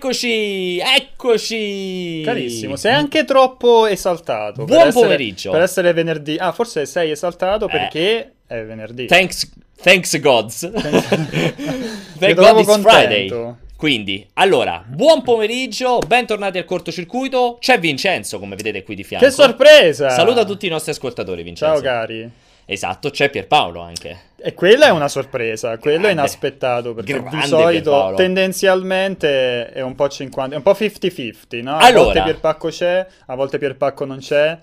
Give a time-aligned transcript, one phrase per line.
[0.00, 2.20] Eccoci, eccoci.
[2.22, 4.66] Carissimo, sei anche troppo esaltato.
[4.66, 5.50] Buon per essere- pomeriggio.
[5.52, 6.36] per essere venerdì.
[6.38, 7.70] Ah, forse sei esaltato Eh.
[7.70, 9.06] perché è venerdì.
[9.06, 9.50] Thanks,
[9.82, 10.68] thanks gods.
[10.70, 12.88] Thank Ti God it's contento.
[12.90, 13.54] Friday.
[13.74, 17.56] Quindi, allora, buon pomeriggio, bentornati al cortocircuito.
[17.58, 19.24] C'è Vincenzo, come vedete qui di fianco.
[19.24, 20.10] Che sorpresa!
[20.10, 21.74] Saluta tutti i nostri ascoltatori, Vincenzo.
[21.82, 22.30] Ciao cari.
[22.66, 24.18] Esatto, c'è Pierpaolo anche.
[24.46, 26.20] E quella è una sorpresa, quello è Grande.
[26.20, 31.72] inaspettato perché di solito tendenzialmente è un po' 50, è un po' 50-50, no?
[31.72, 32.04] A Allora.
[32.04, 34.56] volte Pierpacco c'è, a volte Pierpacco non c'è,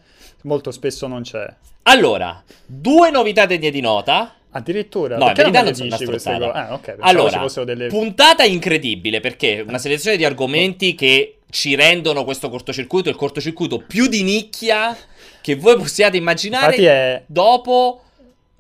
[0.43, 1.53] molto spesso non c'è.
[1.83, 4.35] Allora, due novità degne di nota.
[4.51, 6.49] Addirittura, No, in verità non non sono una dici queste cose?
[6.51, 7.87] Ah, ok, Allora, delle...
[7.87, 14.07] puntata incredibile perché una selezione di argomenti che ci rendono questo cortocircuito il cortocircuito più
[14.07, 14.95] di nicchia
[15.41, 17.23] che voi possiate immaginare Infatti è...
[17.25, 18.02] dopo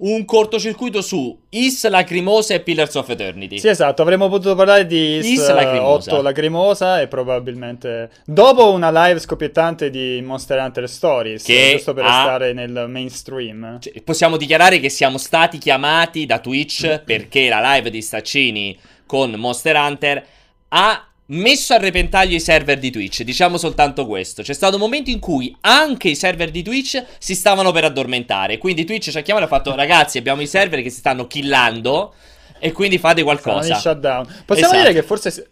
[0.05, 3.57] un cortocircuito su Is Lacrimosa e Pillars of Eternity.
[3.57, 6.11] Sì, esatto, avremmo potuto parlare di Is, Is Lacrimosa.
[6.11, 12.03] 8 Lacrimosa e probabilmente dopo una live scoppiettante di Monster Hunter Stories, Che giusto per
[12.03, 13.79] ha- restare nel mainstream.
[13.79, 19.31] Cioè, Possiamo dichiarare che siamo stati chiamati da Twitch perché la live di Staccini con
[19.31, 20.25] Monster Hunter
[20.69, 23.23] ha messo a repentaglio i server di Twitch.
[23.23, 24.41] Diciamo soltanto questo.
[24.41, 28.57] C'è stato un momento in cui anche i server di Twitch si stavano per addormentare.
[28.57, 31.27] Quindi Twitch ci ha chiamato e ha fatto: Ragazzi, abbiamo i server che si stanno
[31.27, 32.13] killando.
[32.59, 33.75] E quindi fate qualcosa.
[33.75, 34.25] shutdown.
[34.45, 34.77] Possiamo Esatto.
[34.89, 35.47] dire che forse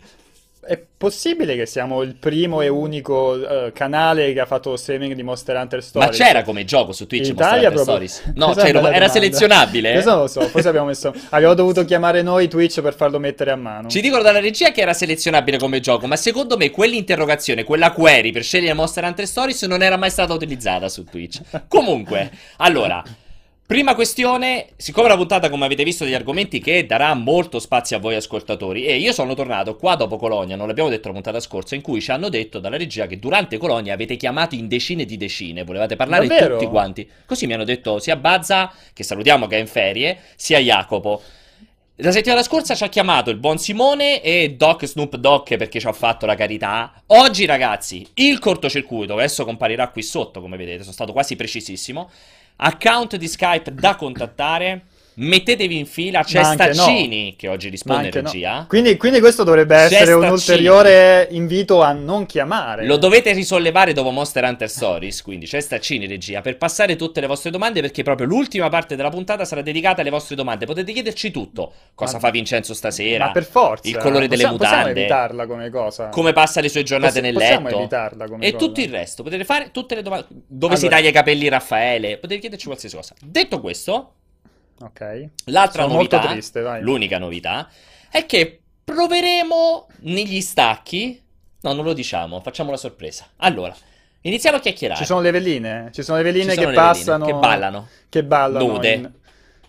[0.64, 5.24] è possibile che siamo il primo e unico eh, canale che ha fatto streaming di
[5.24, 6.18] Monster Hunter Ma Stories.
[6.18, 8.36] c'era come gioco su Twitch In Monster Italia Hunter proprio- Stories?
[8.38, 9.08] No, una bella era domanda.
[9.08, 9.92] selezionabile.
[9.94, 13.52] Questo non lo so, forse abbiamo messo abbiamo dovuto chiamare noi Twitch per farlo mettere
[13.52, 13.90] a mano.
[13.90, 18.32] Ci dicono dalla regia che era selezionabile come gioco, ma secondo me quell'interrogazione, quella query
[18.32, 21.42] per scegliere Monster Hunter Stories non era mai stata utilizzata su Twitch.
[21.68, 23.04] Comunque, allora,
[23.72, 28.02] prima questione, siccome la puntata, come avete visto, degli argomenti che darà molto spazio a
[28.02, 31.76] voi ascoltatori, e io sono tornato qua dopo Colonia, non l'abbiamo detto la puntata scorsa,
[31.76, 35.16] in cui ci hanno detto dalla regia che durante Colonia avete chiamato in decine di
[35.16, 36.58] decine, volevate parlare Davvero?
[36.58, 37.10] tutti quanti.
[37.26, 41.22] Così mi hanno detto sia Bazza, che salutiamo che è in ferie, sia Jacopo.
[41.96, 45.88] La settimana scorsa ci ha chiamato il buon Simone e Doc Snoop Doc perché ci
[45.88, 47.04] ha fatto la carità.
[47.06, 52.10] Oggi, ragazzi, il cortocircuito, adesso comparirà qui sotto, come vedete, sono stato quasi precisissimo.
[52.64, 54.86] Account di Skype da contattare.
[55.14, 57.34] Mettetevi in fila, anche no.
[57.36, 58.32] Che oggi risponde in anche no.
[58.32, 58.66] regia.
[58.68, 62.86] Quindi, quindi questo dovrebbe essere un ulteriore invito a non chiamare.
[62.86, 67.28] Lo dovete risollevare dopo Monster Hunter Stories, quindi c'è Staccini regia, per passare tutte le
[67.28, 70.66] vostre domande perché proprio l'ultima parte della puntata sarà dedicata alle vostre domande.
[70.66, 71.74] Potete chiederci tutto.
[71.94, 73.26] Cosa Ma- fa Vincenzo stasera?
[73.26, 73.90] Ma per forza.
[73.90, 75.00] Il colore delle Possiamo- Possiamo mutande.
[75.00, 76.10] evitarla come cosa.
[76.10, 78.66] come passa le sue giornate Possi- nel possiamo letto evitarla come e cosa.
[78.66, 79.24] tutto il resto.
[79.24, 80.26] Potete fare tutte le domande.
[80.30, 80.98] Dove si Allora.
[80.98, 82.18] taglia i capelli Raffaele?
[82.18, 83.14] Potete chiederci qualsiasi cosa.
[83.22, 84.14] Detto questo,
[84.82, 85.30] Ok.
[85.46, 86.82] l'altra Sono novità, molto triste, vai.
[86.82, 87.70] l'unica novità,
[88.10, 91.22] è che proveremo negli stacchi.
[91.62, 93.28] No, non lo diciamo, facciamo la sorpresa.
[93.38, 93.76] Allora,
[94.22, 95.00] iniziamo a chiacchierare.
[95.00, 97.34] Ci sono le veline, ci sono le veline Ci sono che le veline passano, che
[97.34, 97.88] ballano.
[98.10, 98.94] che ballano Nude.
[98.94, 99.12] in-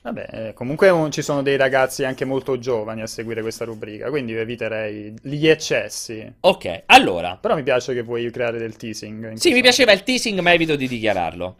[0.05, 4.09] Vabbè, eh, comunque un- ci sono dei ragazzi anche molto giovani a seguire questa rubrica,
[4.11, 6.29] quindi eviterei gli eccessi.
[6.41, 7.37] Ok, allora.
[7.41, 9.31] Però mi piace che vuoi creare del teasing.
[9.31, 11.59] in Sì, mi piaceva il teasing, ma evito di dichiararlo.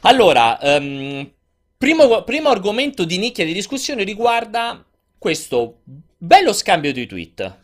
[0.00, 1.30] Allora, ehm,
[1.78, 4.84] primo, primo argomento di nicchia di discussione riguarda
[5.16, 5.78] questo
[6.18, 7.56] bello scambio di tweet.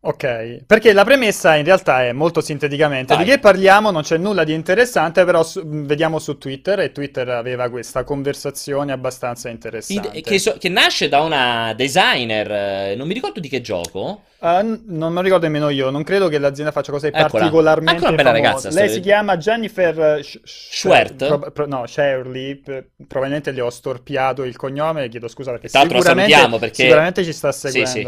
[0.00, 3.24] Ok, perché la premessa in realtà è molto sinteticamente Vai.
[3.24, 7.28] di che parliamo, non c'è nulla di interessante, però su- vediamo su Twitter e Twitter
[7.30, 10.16] aveva questa conversazione abbastanza interessante.
[10.18, 12.50] In- che, so- che nasce da una designer,
[12.92, 14.22] eh, non mi ricordo di che gioco.
[14.40, 17.26] N- non me lo ricordo nemmeno io, non credo che l'azienda faccia cose Eccola.
[17.26, 18.46] particolarmente Anche una bella famose.
[18.68, 21.26] ragazza, Lei si chiama Jennifer eh, Schwert?
[21.26, 25.80] pro- pro- no, Shirley, p- probabilmente le ho storpiato il cognome, chiedo scusa perché Tra
[25.80, 28.06] sicuramente, perché- sicuramente ci sta Sì, sì.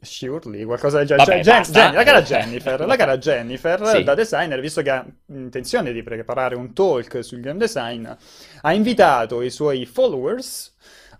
[0.00, 1.24] Shirley, qualcosa del genere.
[1.24, 1.72] Vabbè, Cioè, Gen-.
[1.72, 4.02] Gen- la cara Jennifer, la cara Jennifer Sì.
[4.04, 8.06] da designer, visto che ha intenzione di preparare un talk sul game design,
[8.60, 10.74] ha invitato i suoi followers,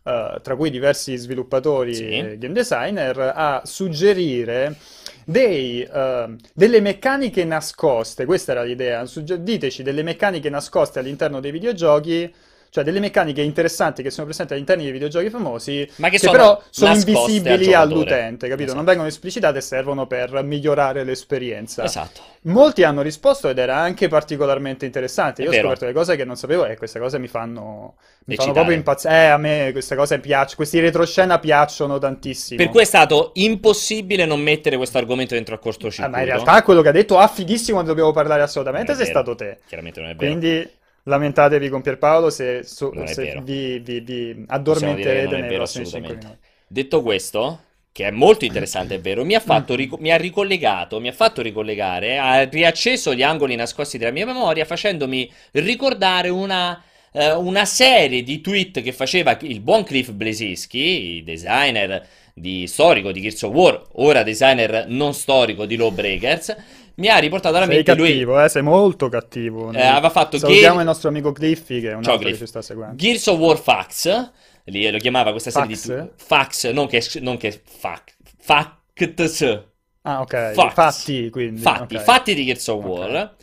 [0.04, 2.08] eh, tra cui diversi sviluppatori Sì.
[2.08, 4.76] e game designer, a suggerire
[5.24, 8.24] dei, eh, delle meccaniche nascoste.
[8.24, 9.04] Questa era l'idea.
[9.06, 12.32] Sugge- diteci delle meccaniche nascoste all'interno dei videogiochi.
[12.72, 16.32] Cioè delle meccaniche interessanti che sono presenti all'interno dei videogiochi famosi, Ma che che sono
[16.32, 18.62] però sono invisibili all'utente, capito?
[18.62, 18.76] Esatto.
[18.76, 21.84] Non vengono esplicitate e servono per migliorare l'esperienza.
[21.84, 22.22] Esatto.
[22.44, 25.42] Molti hanno risposto ed era anche particolarmente interessante.
[25.42, 25.64] È Io ho vero.
[25.64, 29.12] scoperto le cose che non sapevo e queste cose mi fanno, mi fanno proprio impazzire.
[29.12, 32.56] Eh, a me queste cose piacciono, questi retroscena piacciono tantissimo.
[32.56, 36.08] Per cui è stato impossibile non mettere questo argomento dentro al cortocircuito.
[36.08, 38.94] Ah, ma in realtà quello che ha detto, ah, fighissimo, ne dobbiamo parlare assolutamente, è
[38.94, 39.18] sei vero.
[39.18, 39.58] stato te.
[39.66, 40.26] Chiaramente non è vero.
[40.30, 46.14] Quindi lamentatevi con Pierpaolo se, so- se vi, vi- vi addormenterete nei vero prossimi 5
[46.14, 46.16] assolutamente.
[46.16, 46.38] minuti.
[46.66, 47.60] Detto questo,
[47.92, 51.42] che è molto interessante, è vero, mi ha, fatto, mi ha ricollegato, mi ha fatto
[51.42, 56.82] ricollegare, ha riacceso gli angoli nascosti della mia memoria facendomi ricordare una,
[57.12, 63.12] eh, una serie di tweet che faceva il buon Cliff Blesinski, il designer di storico
[63.12, 66.56] di Gears of War, ora designer non storico di Lawbreakers,
[66.96, 69.72] mi ha riportato alla Sei mente lui cattivo, eh, sei molto cattivo.
[69.72, 72.34] eh, aveva fatto Salutiamo Gear- il nostro amico Cliffy, che è un Ciao, altro che
[72.34, 72.44] Cliff.
[72.44, 72.96] ci sta seguendo.
[72.96, 74.30] Gears of War Fax,
[74.64, 76.02] lì lo chiamava questa serie Fax?
[76.02, 79.60] di fax, non che, non che fac, facts,
[80.04, 80.52] Ah, ok.
[80.52, 80.74] Facts.
[80.74, 81.60] Fatti, quindi.
[81.60, 82.02] fatti, ok.
[82.02, 82.84] fatti di Gears of.
[82.84, 83.34] War.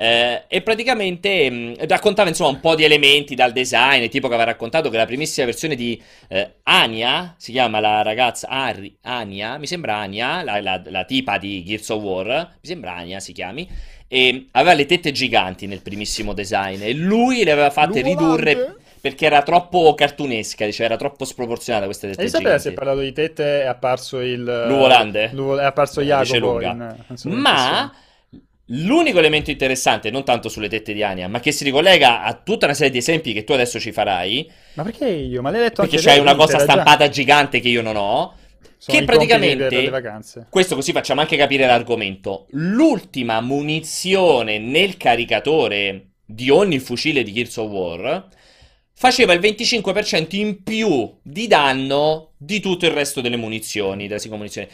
[0.00, 4.50] Eh, e praticamente mh, raccontava insomma un po' di elementi dal design, tipo che aveva
[4.50, 9.66] raccontato che la primissima versione di eh, Anya, si chiama la ragazza Ari, Anya, mi
[9.66, 13.68] sembra Anya, la, la- la tipa di Gears of War, mi sembra Anya si chiami,
[14.06, 18.02] e aveva le tette giganti nel primissimo design e lui le aveva fatte Luvolante.
[18.02, 23.00] ridurre perché era troppo cartunesca, diceva, era troppo sproporzionata queste tette E sapere se parlato
[23.00, 24.42] di tette è apparso il...
[24.42, 25.30] L'Uvolande?
[25.32, 26.70] l'Uvo- È apparso Jacopo lunga.
[26.70, 27.92] in, in Ma
[28.70, 32.66] l'unico elemento interessante, non tanto sulle tette di Ania, ma che si ricollega a tutta
[32.66, 35.42] una serie di esempi che tu adesso ci farai, Ma perché io?
[35.42, 37.82] Ma l'hai detto perché anche c'hai te, una cosa era già- stampata gigante che io
[37.82, 38.34] non ho,
[38.76, 39.90] Sono che praticamente-
[40.50, 42.46] questo così facciamo anche capire l'argomento.
[42.50, 48.28] L'ultima munizione nel caricatore di ogni fucile di Gears of War
[48.92, 54.42] faceva il 25% in più di danno di tutto il resto delle munizioni, della singola
[54.42, 54.68] munizione.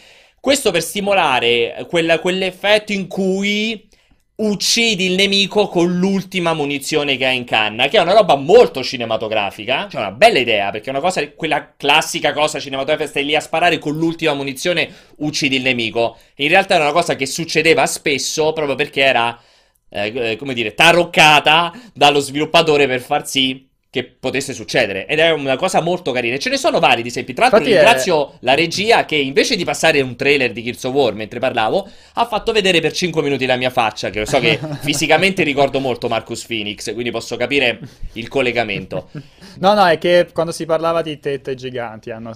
[0.44, 3.88] Questo per stimolare quella- quell'effetto in cui
[4.37, 8.82] uccidi il nemico con l'ultima munizione che hai in canna, che è una roba molto
[8.82, 13.35] cinematografica, cioè una bella idea, perché è una cosa, quella classica cosa cinematografica, stai lì
[13.35, 16.19] a sparare con l'ultima munizione, uccidi il nemico.
[16.37, 19.41] In realtà era una cosa che succedeva spesso proprio perché era,
[19.88, 25.06] eh, come dire, taroccata dallo sviluppatore per far sì che potesse succedere.
[25.06, 26.35] Ed è una cosa molto carina.
[26.35, 27.32] E ce ne sono vari di esempi.
[27.32, 30.82] Tra l'altro Infatti è- ringrazio la regia che invece di passare un trailer di Gears
[30.82, 34.25] of War mentre parlavo, ha fatto vedere per 5 minuti la mia faccia, che lo
[34.26, 37.79] so che fisicamente ricordo molto Marcus Phoenix, quindi posso capire
[38.14, 39.11] il collegamento.
[39.61, 42.32] No, no, è che quando si parlava di tette giganti hanno...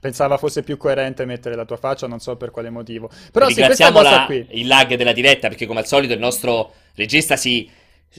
[0.00, 3.08] Pensava fosse più coerente mettere la tua faccia, non so per quale motivo.
[3.30, 4.46] Però sì, questa Ringraziamo cosa la- qui...
[4.52, 7.70] il lag della diretta perché come al solito il nostro regista si,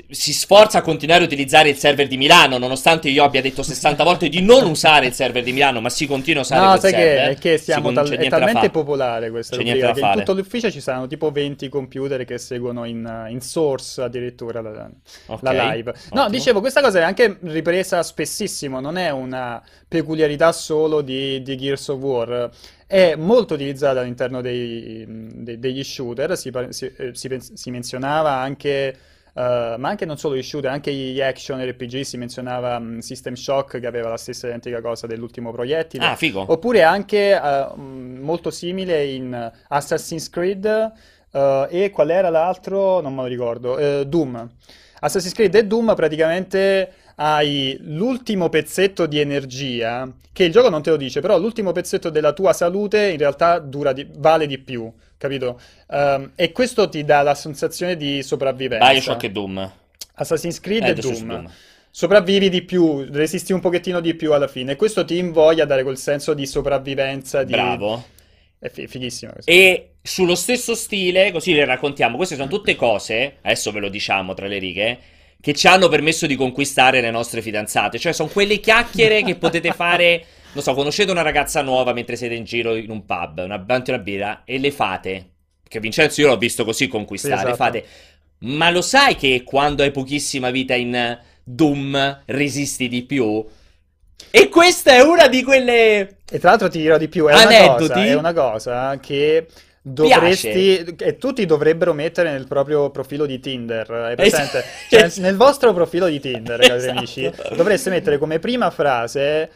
[0.09, 4.03] si sforza a continuare a utilizzare il server di Milano, nonostante io abbia detto 60
[4.03, 6.79] volte di non usare il server di Milano, ma si continua a usare No, quel
[6.81, 7.29] sai che, server.
[7.29, 10.19] è che Si siamo con- tal- è talmente popolare questa rubrica che in fare.
[10.19, 14.89] tutto l'ufficio ci saranno tipo 20 computer che seguono in, in source addirittura la,
[15.27, 15.93] Ok, la live.
[16.11, 16.29] No, ottimo.
[16.29, 21.87] dicevo, questa cosa è anche ripresa spessissimo, non è una peculiarità solo di, di Gears
[21.89, 22.49] of War.
[22.87, 28.97] È molto utilizzata all'interno dei- dei- degli shooter, si, si- eh, si si menzionava anche...
[29.33, 33.33] Uh, ma anche non solo gli shooter, anche gli action RPG, si menzionava mm, System
[33.33, 36.05] Shock che aveva la stessa identica cosa dell'ultimo proiettile.
[36.05, 36.45] Ah, figo.
[36.47, 37.81] Oppure anche mh,
[38.21, 40.91] molto simile in Assassin's Creed
[41.31, 43.01] eh, e qual era l'altro?
[43.01, 44.03] Non me lo ricordo.
[44.03, 44.49] Doom.
[44.99, 50.89] Assassin's Creed e Doom praticamente hai l'ultimo pezzetto di energia, che il gioco non te
[50.89, 54.91] lo dice, però l'ultimo pezzetto della tua salute in realtà dura di- vale di più,
[55.17, 55.59] capito?
[55.89, 58.89] Ehm, e questo ti dà la sensazione di sopravvivenza.
[58.89, 59.71] Bioshock e Doom.
[60.15, 61.49] Assassin's Creed Eh, e su Doom.
[61.89, 64.71] Sopravvivi di più, resisti un pochettino di più alla fine.
[64.71, 67.43] E questo ti invoglia a dare quel senso di sopravvivenza.
[67.43, 67.51] Di...
[67.51, 68.03] Bravo.
[68.57, 69.51] È fi- fighissimo questo.
[69.51, 74.33] E sullo stesso stile, così le raccontiamo, queste sono tutte cose, adesso ve lo diciamo
[74.33, 74.99] tra le righe,
[75.43, 77.99] che ci hanno permesso di conquistare le nostre fidanzate.
[77.99, 80.23] Cioè, sono quelle chiacchiere che potete fare,
[80.53, 83.89] non so, conoscete una ragazza nuova mentre siete in giro in un pub, una, davanti
[83.89, 85.31] una birra, e le fate.
[85.61, 87.55] Perché Vincenzo io l'ho visto così conquistare, esatto.
[87.55, 87.85] fate.
[88.43, 93.45] Ma lo sai che quando hai pochissima vita in Doom resisti di più?
[94.31, 96.19] E questa è una di quelle...
[96.31, 97.87] E tra l'altro ti dirò di più, è una Aneddoti?
[97.89, 99.47] cosa, è una cosa che
[99.85, 104.63] dovresti, che tutti dovrebbero mettere nel proprio profilo di Tinder, hai presente?
[104.89, 106.97] Cioè, nel vostro profilo di Tinder, cari Esatto.
[106.97, 109.49] amici, dovreste mettere come prima frase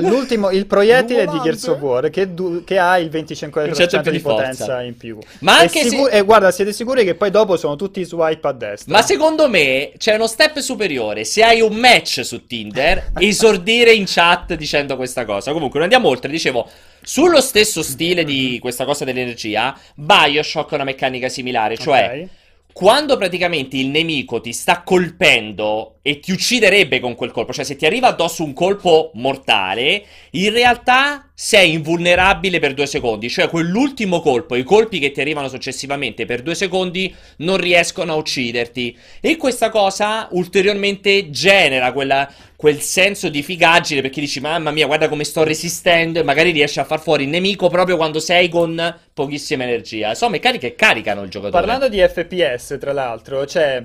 [0.00, 1.38] l'ultimo, il proiettile di.
[1.42, 4.36] Gears of War che, du- che ha il 25% più di forza.
[4.42, 5.18] potenza in più.
[5.40, 8.46] Ma E anche se- sicu- E guarda, siete sicuri che poi dopo sono tutti swipe
[8.48, 8.92] a destra?
[8.92, 11.24] Ma secondo me c'è uno step superiore.
[11.24, 15.52] Se hai un match su Tinder, esordire in chat dicendo questa cosa.
[15.52, 16.30] Comunque, non andiamo oltre.
[16.30, 16.68] Dicevo,
[17.02, 21.76] sullo stesso stile di questa cosa dell'energia, Bioshock ha una meccanica similare.
[21.76, 22.28] Cioè, Ok.
[22.78, 27.74] Quando praticamente il nemico ti sta colpendo e ti ucciderebbe con quel colpo, cioè se
[27.74, 34.20] ti arriva addosso un colpo mortale, in realtà sei invulnerabile per due secondi, cioè quell'ultimo
[34.20, 38.98] colpo, i colpi che ti arrivano successivamente per due secondi non riescono a ucciderti.
[39.20, 45.08] E questa cosa ulteriormente genera quella, quel senso di figaggine perché dici mamma mia guarda
[45.08, 48.98] come sto resistendo e magari riesci a far fuori il nemico proprio quando sei con
[49.14, 50.16] pochissima energia.
[50.16, 51.64] Sono meccaniche che caricano il giocatore.
[51.64, 53.84] Parlando di FPS, tra l'altro, cioè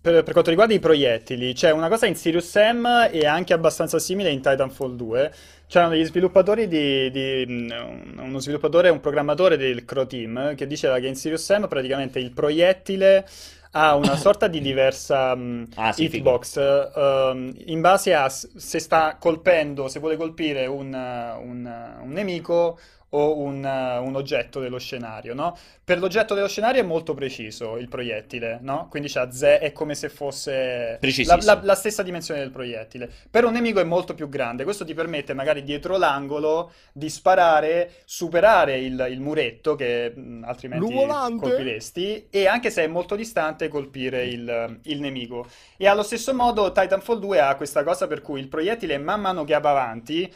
[0.00, 3.98] per, per, quanto riguarda i proiettili, c'è una cosa in Sirius Sam e anche abbastanza
[3.98, 5.32] simile in Titanfall 2.
[5.66, 10.98] C'erano degli sviluppatori di, di, mm, uno sviluppatore un programmatore del Crow Team che diceva
[10.98, 13.26] che in Sirius Sam praticamente il proiettile
[13.72, 19.16] ha una sorta di diversa um, ah, sì, hitbox um, in base a se sta
[19.20, 22.78] colpendo, se vuole colpire un, un, un nemico
[23.10, 25.56] o un, un, oggetto dello scenario, no?
[25.82, 28.86] Per l'oggetto dello scenario è molto preciso il proiettile, no?
[28.88, 33.10] Quindi ze- è come se fosse la, la, la, stessa dimensione del proiettile.
[33.28, 37.90] Per un nemico è molto più grande, questo ti permette magari dietro l'angolo di sparare,
[38.04, 40.94] superare il, il muretto che mh, altrimenti
[41.38, 45.46] colpiresti e anche se è molto distante colpire il, il nemico.
[45.76, 49.44] E allo stesso modo Titanfall 2 ha questa cosa per cui il proiettile man mano
[49.44, 50.32] che va avanti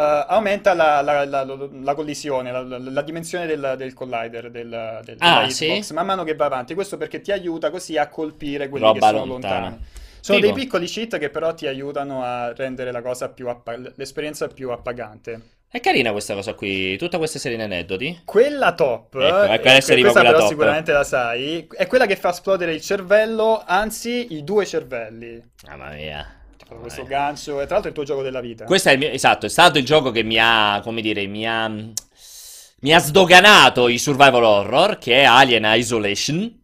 [0.00, 5.84] aumenta la, la, la, la collisione, la, dimensione del, del collider, del, del, ah, sì?
[5.92, 6.74] man mano che va avanti.
[6.74, 9.60] Questo perché ti aiuta così a colpire quelli Roba che sono lontana.
[9.60, 9.84] lontani.
[10.20, 10.52] Sono Figo.
[10.52, 14.70] dei piccoli cheat che però ti aiutano a rendere la cosa più appa- l'esperienza più
[14.70, 15.40] appagante.
[15.68, 18.22] È carina questa cosa qui, tutta questa serie di aneddoti.
[18.24, 20.48] Quella top, ecco, ecco adesso eh, questa però top.
[20.48, 25.42] sicuramente la sai, è quella che fa esplodere il cervello, anzi i due cervelli.
[25.66, 26.35] Mamma mia
[26.74, 28.64] questo gancio, e tra l'altro è il tuo gioco della vita.
[28.64, 31.46] Questo è il mio, esatto, è stato il gioco che mi ha, come dire, mi
[31.46, 36.55] ha, mi ha sdoganato i survival horror, che è Alien Isolation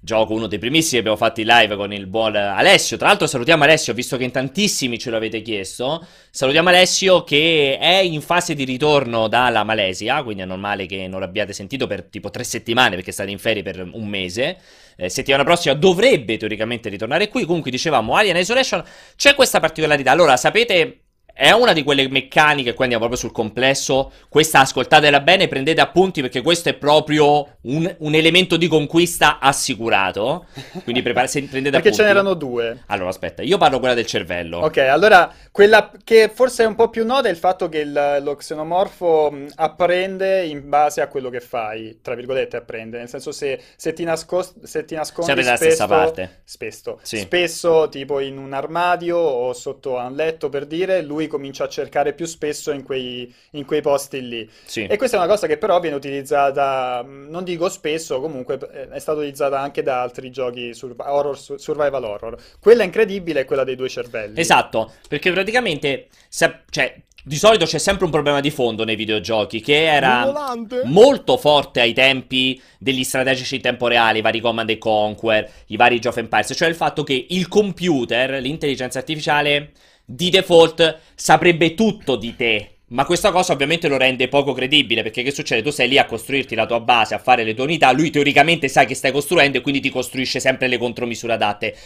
[0.00, 2.96] gioco, uno dei primissimi abbiamo fatto in live con il buon Alessio.
[2.96, 6.06] Tra l'altro salutiamo Alessio, visto che in tantissimi ce l'avete chiesto.
[6.30, 11.20] Salutiamo Alessio che è in fase di ritorno dalla Malesia, quindi è normale che non
[11.20, 14.58] l'abbiate sentito per tipo tre settimane perché state in ferie per un mese.
[14.96, 17.44] Eh, settimana prossima dovrebbe teoricamente ritornare qui.
[17.44, 18.82] Comunque dicevamo Alien Isolation,
[19.16, 20.10] c'è questa particolarità.
[20.10, 21.02] Allora, sapete
[21.38, 24.10] è una di quelle meccaniche, qua andiamo proprio sul complesso.
[24.28, 30.46] Questa ascoltatela bene, prendete appunti perché questo è proprio un, un elemento di conquista assicurato.
[30.82, 31.96] Quindi prepar- se prendete perché appunti.
[31.96, 32.82] ce n'erano due.
[32.86, 34.58] Allora, aspetta, io parlo quella del cervello.
[34.58, 38.18] Ok, allora quella che forse è un po' più nota è il fatto che il,
[38.20, 42.00] lo xenomorfo apprende in base a quello che fai.
[42.02, 42.98] Tra virgolette, apprende.
[42.98, 46.40] Nel senso, se, se ti, nascos- se ti nascondi Sempre spesso, stessa parte.
[46.42, 47.18] Spesso, sì.
[47.18, 51.68] spesso, tipo in un armadio o sotto a un letto per dire, lui comincia a
[51.68, 54.50] cercare più spesso in quei, in quei posti lì.
[54.64, 54.86] Sì.
[54.86, 58.98] E questa è una cosa che però viene utilizzata, non dico spesso, comunque eh, è
[58.98, 62.36] stata utilizzata anche da altri giochi sur- horror, survival horror.
[62.60, 64.40] Quella incredibile è quella dei due cervelli.
[64.40, 69.60] Esatto, perché praticamente, se, cioè, di solito c'è sempre un problema di fondo nei videogiochi
[69.60, 70.54] che era
[70.84, 75.76] molto forte ai tempi degli strategici in tempo reale, i vari Command and Conquer, i
[75.76, 79.72] vari Age of Empires, cioè il fatto che il computer, l'intelligenza artificiale
[80.10, 82.70] di default saprebbe tutto di te.
[82.88, 85.60] Ma questa cosa ovviamente lo rende poco credibile, perché che succede?
[85.60, 88.68] Tu sei lì a costruirti la tua base, a fare le tue unità, lui teoricamente
[88.68, 91.76] sa che stai costruendo e quindi ti costruisce sempre le contromisure adatte.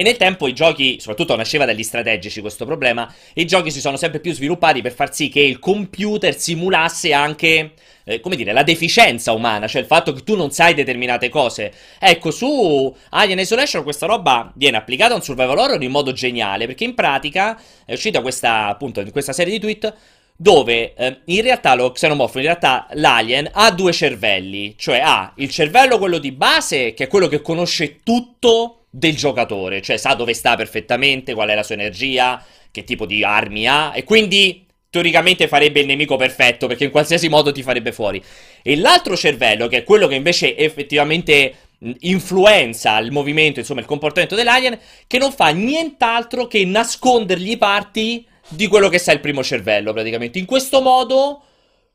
[0.00, 3.98] E nel tempo i giochi, soprattutto nasceva dagli strategici questo problema, i giochi si sono
[3.98, 7.72] sempre più sviluppati per far sì che il computer simulasse anche,
[8.04, 11.70] eh, come dire, la deficienza umana, cioè il fatto che tu non sai determinate cose.
[11.98, 16.64] Ecco, su Alien Isolation questa roba viene applicata a un survival horror in modo geniale,
[16.64, 19.94] perché in pratica è uscita questa, appunto, in questa serie di tweet
[20.34, 25.50] dove eh, in realtà lo xenomorfo, in realtà l'alien ha due cervelli, cioè ha il
[25.50, 30.34] cervello quello di base, che è quello che conosce tutto del giocatore, cioè sa dove
[30.34, 35.46] sta perfettamente, qual è la sua energia, che tipo di armi ha e quindi teoricamente
[35.46, 38.22] farebbe il nemico perfetto perché in qualsiasi modo ti farebbe fuori.
[38.62, 41.54] E l'altro cervello, che è quello che invece effettivamente
[42.00, 48.66] influenza il movimento, insomma il comportamento dell'alien, che non fa nient'altro che nascondergli parti di
[48.66, 50.38] quello che sa il primo cervello praticamente.
[50.40, 51.42] In questo modo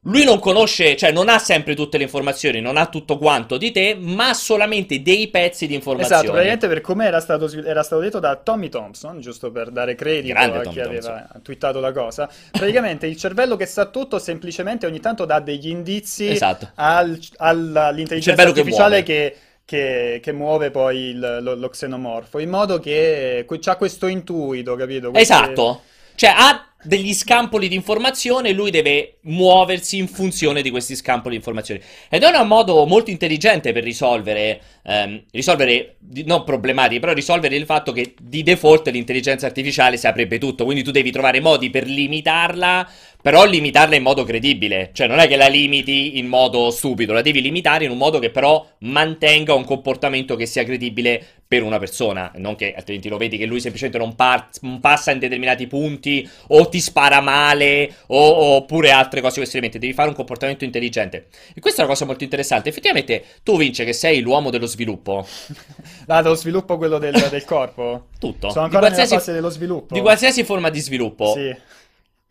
[0.06, 3.72] lui non conosce, cioè non ha sempre tutte le informazioni, non ha tutto quanto di
[3.72, 6.22] te, ma solamente dei pezzi di informazioni.
[6.22, 9.96] Esatto, praticamente per come era stato, era stato detto da Tommy Thompson, giusto per dare
[9.96, 11.12] credito Grande a Tommy chi Thompson.
[11.12, 12.30] aveva twittato la cosa.
[12.52, 16.70] Praticamente il cervello che sa tutto semplicemente ogni tanto dà degli indizi esatto.
[16.76, 19.36] al, all'intelligenza artificiale che,
[19.66, 25.10] che, che, muove poi il, lo, lo, xenomorfo, in modo che ha questo intuito, capito?
[25.10, 25.34] Queste...
[25.34, 25.82] Esatto,
[26.14, 31.38] cioè ha degli scampoli di informazione lui deve muoversi in funzione di questi scampoli di
[31.38, 31.82] informazioni.
[32.10, 37.66] Ed è un modo molto intelligente per risolvere, ehm, risolvere non problematiche, però risolvere il
[37.66, 42.88] fatto che di default l'intelligenza artificiale saprebbe tutto, quindi tu devi trovare modi per limitarla,
[43.22, 44.92] però limitarla in modo credibile.
[44.94, 48.20] Cioè non è che la limiti in modo stupido, la devi limitare in un modo
[48.20, 53.18] che però mantenga un comportamento che sia credibile per una persona, non che altrimenti lo
[53.18, 57.94] vedi che lui semplicemente non, par- non passa in determinati punti o ti spara male
[58.08, 61.28] o- oppure altre cose questi elementi, devi fare un comportamento intelligente.
[61.54, 62.70] E questa è una cosa molto interessante.
[62.70, 65.26] Effettivamente tu vince che sei l'uomo dello sviluppo.
[66.08, 68.10] Ah, dello sviluppo quello del, del corpo?
[68.20, 68.52] Tutto.
[68.52, 69.96] Sono ancora nella fase dello sviluppo.
[69.96, 71.34] Di qualsiasi forma di sviluppo.
[71.34, 71.56] Sì.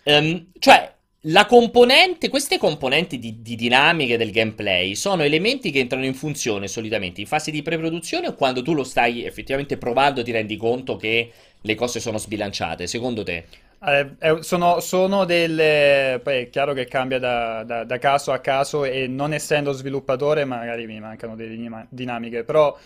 [0.04, 0.93] Um, cioè,
[1.28, 6.68] la componente, queste componenti di, di, dinamiche del gameplay sono elementi che entrano in funzione
[6.68, 10.96] solitamente in fase di pre-produzione o quando tu lo stai effettivamente provando ti rendi conto
[10.96, 13.44] che le cose sono sbilanciate, secondo te?
[13.86, 16.20] Eh, sono, sono, delle.
[16.22, 20.44] Poi è chiaro che cambia da, da, da, caso a caso e non essendo sviluppatore
[20.44, 22.76] magari mi mancano delle dinamiche, però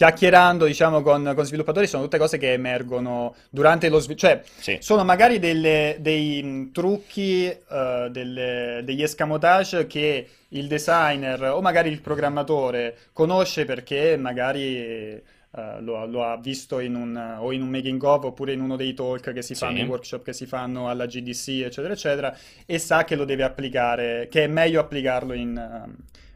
[0.00, 4.26] chiacchierando, diciamo, con, con, sviluppatori sono tutte cose che emergono durante lo sviluppo.
[4.26, 4.78] Cioè, sì.
[4.80, 11.90] sono magari delle, dei mh, trucchi, uh, delle, degli escamotage che il designer o magari
[11.90, 15.22] il programmatore conosce perché magari...
[15.52, 18.76] Uh, lo, lo, ha visto in un, o in un making of oppure in uno
[18.76, 19.82] dei talk che si fanno, sì.
[19.82, 24.28] i workshop che si fanno alla GDC, eccetera, eccetera, e sa che lo deve applicare,
[24.30, 25.90] che è meglio applicarlo in,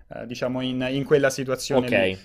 [0.08, 1.86] uh, diciamo in, in, quella situazione.
[1.86, 1.92] Ok.
[1.92, 2.18] Lì.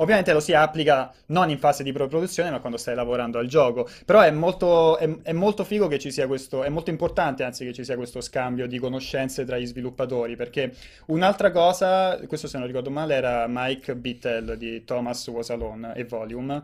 [0.00, 3.88] Ovviamente lo si applica non in fase di produzione, ma quando stai lavorando al gioco.
[4.04, 7.64] Però è molto, è, è molto figo che ci sia questo, è molto importante anzi
[7.64, 10.72] che ci sia questo scambio di conoscenze tra gli sviluppatori, perché
[11.06, 16.04] un'altra cosa, questo se non ricordo male, era Mike Bittel di Thomas Was Alone e
[16.04, 16.62] Volume,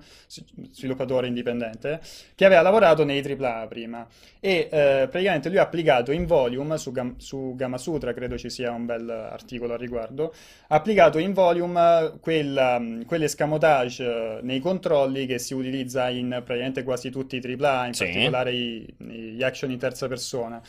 [0.71, 2.01] sviluppatore indipendente,
[2.35, 4.07] che aveva lavorato nei AAA prima.
[4.41, 8.71] E eh, praticamente lui ha applicato in Volume, su, Gam- su Gamasutra, credo ci sia
[8.71, 10.35] un bel articolo al riguardo,
[10.69, 16.83] ha applicato in Volume quella, quelle l'escamotage eh, nei controlli che si utilizza in praticamente
[16.83, 18.05] quasi tutti i AAA, in sì.
[18.05, 20.63] particolare i, gli action in terza persona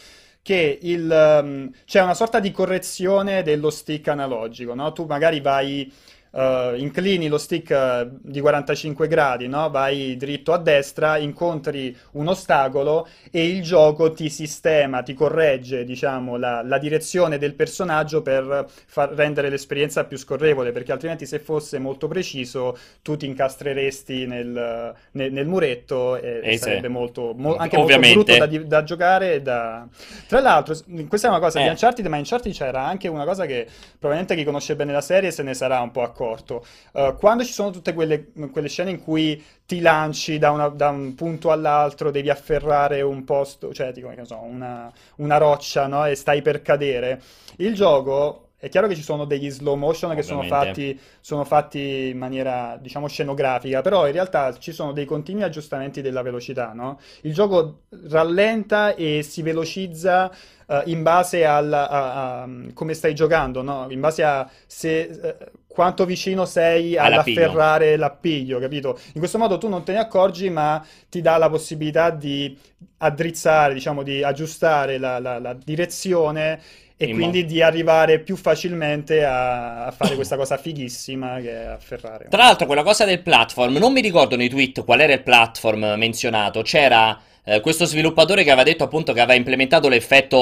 [0.46, 4.92] che il, um, c'è una sorta di correzione dello stick analogico, no?
[4.92, 5.92] Tu magari vai
[6.36, 9.70] uh, inclini lo stick uh, di 45 gradi, no?
[9.70, 16.38] vai dritto a destra, incontri un ostacolo e il gioco ti sistema, ti corregge diciamo,
[16.38, 21.80] la, la direzione del personaggio per far rendere l'esperienza più scorrevole, perché altrimenti se fosse
[21.80, 27.78] molto preciso tu ti incastreresti nel, nel, nel muretto e, e sarebbe molto, mo- anche
[27.78, 28.16] Ovviamente.
[28.16, 29.42] molto brutto da, da giocare.
[29.42, 29.88] Da...
[30.28, 30.76] Tra l'altro,
[31.08, 31.64] questa è una cosa eh.
[31.64, 33.68] di Uncharted, ma in Uncharted c'era anche una cosa che
[33.98, 36.66] probabilmente chi conosce bene la serie se ne sarà un po' accorto corto.
[36.94, 40.90] Uh, quando ci sono tutte quelle, quelle, scene in cui ti lanci da, una, da,
[40.90, 46.06] un punto all'altro, devi afferrare un posto, cioè tipo, so, una, una, roccia, no?
[46.06, 47.22] E stai per cadere.
[47.58, 52.08] Il gioco è chiaro che ci sono degli slow motion che sono fatti, sono fatti,
[52.10, 57.00] in maniera, diciamo, scenografica, però in realtà ci sono dei continui aggiustamenti della velocità, no?
[57.22, 60.32] Il gioco rallenta e si velocizza
[60.66, 63.86] uh, in base al, a, a, a, come stai giocando, no?
[63.90, 65.38] In base a se...
[65.40, 68.98] Uh, quanto vicino sei all'afferrare l'appiglio, capito?
[69.12, 72.58] In questo modo tu non te ne accorgi, ma ti dà la possibilità di
[73.00, 76.62] addrizzare, diciamo, di aggiustare la, la, la direzione
[76.96, 81.52] e In quindi mo- di arrivare più facilmente a, a, fare questa cosa fighissima che
[81.52, 82.28] è afferrare.
[82.30, 85.96] Tra l'altro, quella cosa del platform, non mi ricordo nei tweet qual era il platform
[85.98, 90.38] menzionato, c'era eh, questo sviluppatore che aveva detto appunto che aveva implementato l'effetto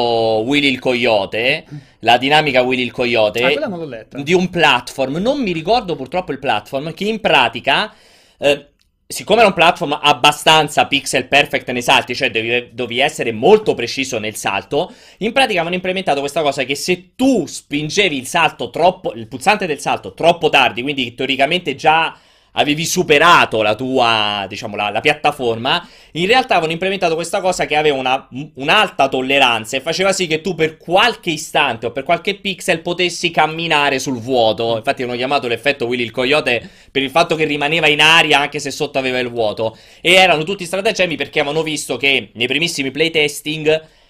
[0.46, 1.66] Willy il Coyote,
[2.00, 6.94] la dinamica Willy il Coyote, ah, di un platform, non mi ricordo purtroppo il platform,
[6.94, 7.94] che in pratica...
[8.38, 8.68] Eh,
[9.06, 14.18] siccome era un platform abbastanza pixel perfect nei salti, cioè devi, devi, essere molto preciso
[14.18, 19.14] nel salto, in pratica avevano implementato questa cosa che se tu spingevi il salto troppo,
[19.14, 22.18] il pulsante del salto troppo tardi, quindi teoricamente già
[22.54, 27.76] avevi superato la tua, diciamo, la, la, piattaforma, in realtà avevano implementato questa cosa che
[27.76, 32.36] aveva una, un'alta tolleranza e faceva sì che tu per qualche istante o per qualche
[32.36, 34.78] pixel potessi camminare sul vuoto.
[34.78, 38.60] Infatti hanno chiamato l'effetto Willy il Coyote per il fatto che rimaneva in aria anche
[38.60, 39.78] se sotto aveva il vuoto.
[40.02, 44.02] E erano tutti stratagemmi perché avevano visto che nei primissimi playtesting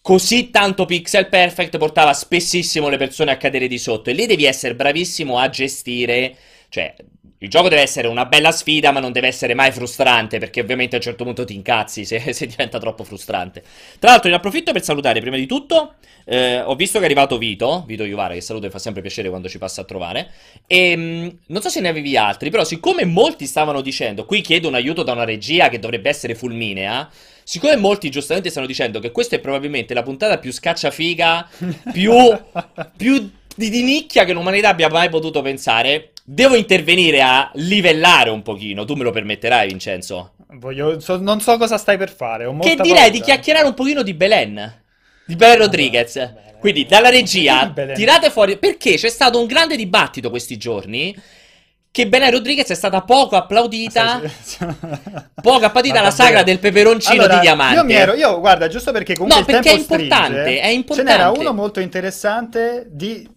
[0.00, 4.44] così tanto pixel perfect portava spessissimo le persone a cadere di sotto e lì devi
[4.44, 6.36] essere bravissimo a gestire,
[6.68, 6.94] cioè
[7.40, 10.96] il gioco deve essere una bella sfida, ma non deve essere mai frustrante, perché ovviamente
[10.96, 13.62] a un certo punto ti incazzi se, se diventa troppo frustrante.
[13.98, 15.94] Tra l'altro, ne approfitto per salutare prima di tutto.
[16.24, 19.28] Eh, ho visto che è arrivato Vito, Vito Iuvara, che saluto e fa sempre piacere
[19.28, 20.30] quando ci passa a trovare.
[20.66, 24.40] E mh, mm, non so se ne avevi altri, però, siccome molti stavano dicendo, qui
[24.40, 27.08] chiedo un aiuto da una regia che dovrebbe essere fulminea.
[27.44, 31.48] Siccome molti giustamente stanno dicendo che questa è probabilmente la puntata più scacciafiga,
[31.92, 32.12] più,
[32.94, 38.42] più di, di nicchia che l'umanità abbia mai potuto pensare, Devo intervenire a livellare un
[38.42, 40.32] pochino, tu me lo permetterai, Vincenzo?
[40.56, 42.44] Voglio, so, non so cosa stai per fare.
[42.60, 43.08] che direi paura.
[43.08, 44.82] di chiacchierare un pochino di Belen.
[45.24, 46.16] Di Belen Rodriguez.
[46.16, 48.58] Bene, Quindi dalla regia tirate fuori.
[48.58, 51.16] Perché c'è stato un grande dibattito questi giorni.
[51.90, 54.20] Che Belen Rodriguez è stata poco applaudita.
[55.40, 57.76] poco applaudita alla sagra del peperoncino allora, di diamante.
[57.76, 61.10] Io mi ero, io guarda, giusto perché comunque no, perché è importante, stringe, è importante.
[61.10, 63.36] Ce n'era uno molto interessante di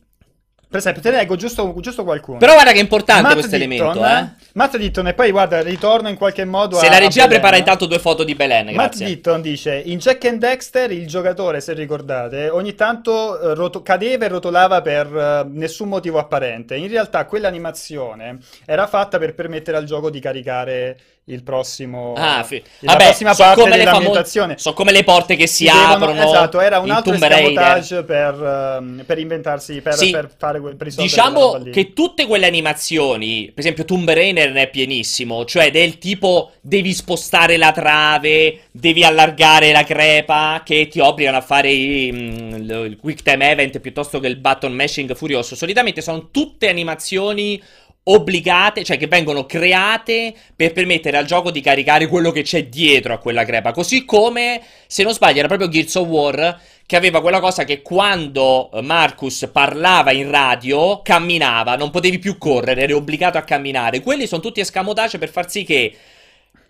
[0.72, 2.38] per esempio, te ne leggo giusto, giusto qualcuno.
[2.38, 4.30] Però guarda che è importante Matt questo Ditton, elemento, eh.
[4.54, 7.86] Matt Ditton, e poi guarda, ritorno in qualche modo Se a, la regia prepara intanto
[7.86, 8.76] due foto di Belen, grazie.
[8.76, 13.82] Matt Ditton dice, in Jack and Dexter il giocatore, se ricordate, ogni tanto uh, roto-
[13.82, 16.76] cadeva e rotolava per uh, nessun motivo apparente.
[16.76, 22.62] In realtà quell'animazione era fatta per permettere al gioco di caricare il prossimo ah, fi-
[22.80, 24.48] la Vabbè, prossima so parte dell'ambientazione.
[24.48, 26.22] Famo- so come le porte che si, si aprono.
[26.22, 28.34] Esatto, era un altro escamotage per,
[28.82, 30.10] uh, per inventarsi, per, sì.
[30.10, 35.46] per fare per Diciamo che tutte quelle animazioni, per esempio Tomb Raider ne è pienissimo,
[35.46, 41.42] cioè del tipo devi spostare la trave, devi allargare la crepa, che ti obbligano a
[41.42, 42.54] fare i, mm,
[42.86, 45.56] il quick time event piuttosto che il button mashing furioso.
[45.56, 47.62] Solitamente sono tutte animazioni
[48.04, 53.14] obbligate, cioè che vengono create per permettere al gioco di caricare quello che c'è dietro
[53.14, 53.72] a quella crepa.
[53.72, 57.82] Così come, se non sbaglio, era proprio Gears of War che aveva quella cosa che
[57.82, 64.02] quando Marcus parlava in radio camminava, non potevi più correre, eri obbligato a camminare.
[64.02, 65.96] Quelli sono tutti escamotage per far sì che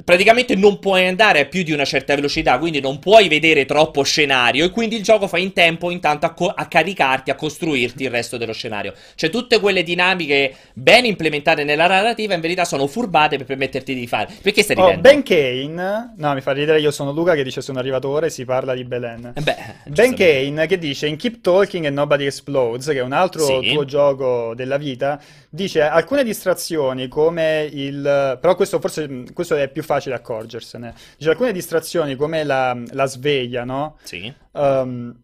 [0.04, 4.04] praticamente non puoi andare a più di una certa velocità, quindi non puoi vedere troppo
[4.04, 8.10] scenario e quindi il gioco fa in tempo intanto a, a caricarti, a costruirti il
[8.10, 8.94] resto dello scenario.
[9.16, 14.08] Cioè tutte quelle dinamiche ben implementate nella narrativa in verità sono furbate per permetterti di
[14.08, 14.34] fare.
[14.42, 14.98] Perché stai ridendo?
[14.98, 18.46] Oh, ben Kane, no mi fa ridere, io sono Luca che dice sono arrivatore si
[18.46, 19.34] parla di Belen.
[19.36, 19.56] Eh beh,
[19.88, 23.72] ben Kane che dice in Keep Talking and Nobody Explodes, che è un altro sì.
[23.74, 28.38] tuo gioco della vita, dice alcune distrazioni come il...
[28.40, 30.94] però questo forse questo è più facile accorgersene.
[31.18, 33.98] Dice, alcune distrazioni come la, la sveglia, no?
[34.04, 34.34] Sì.
[34.52, 35.16] Um,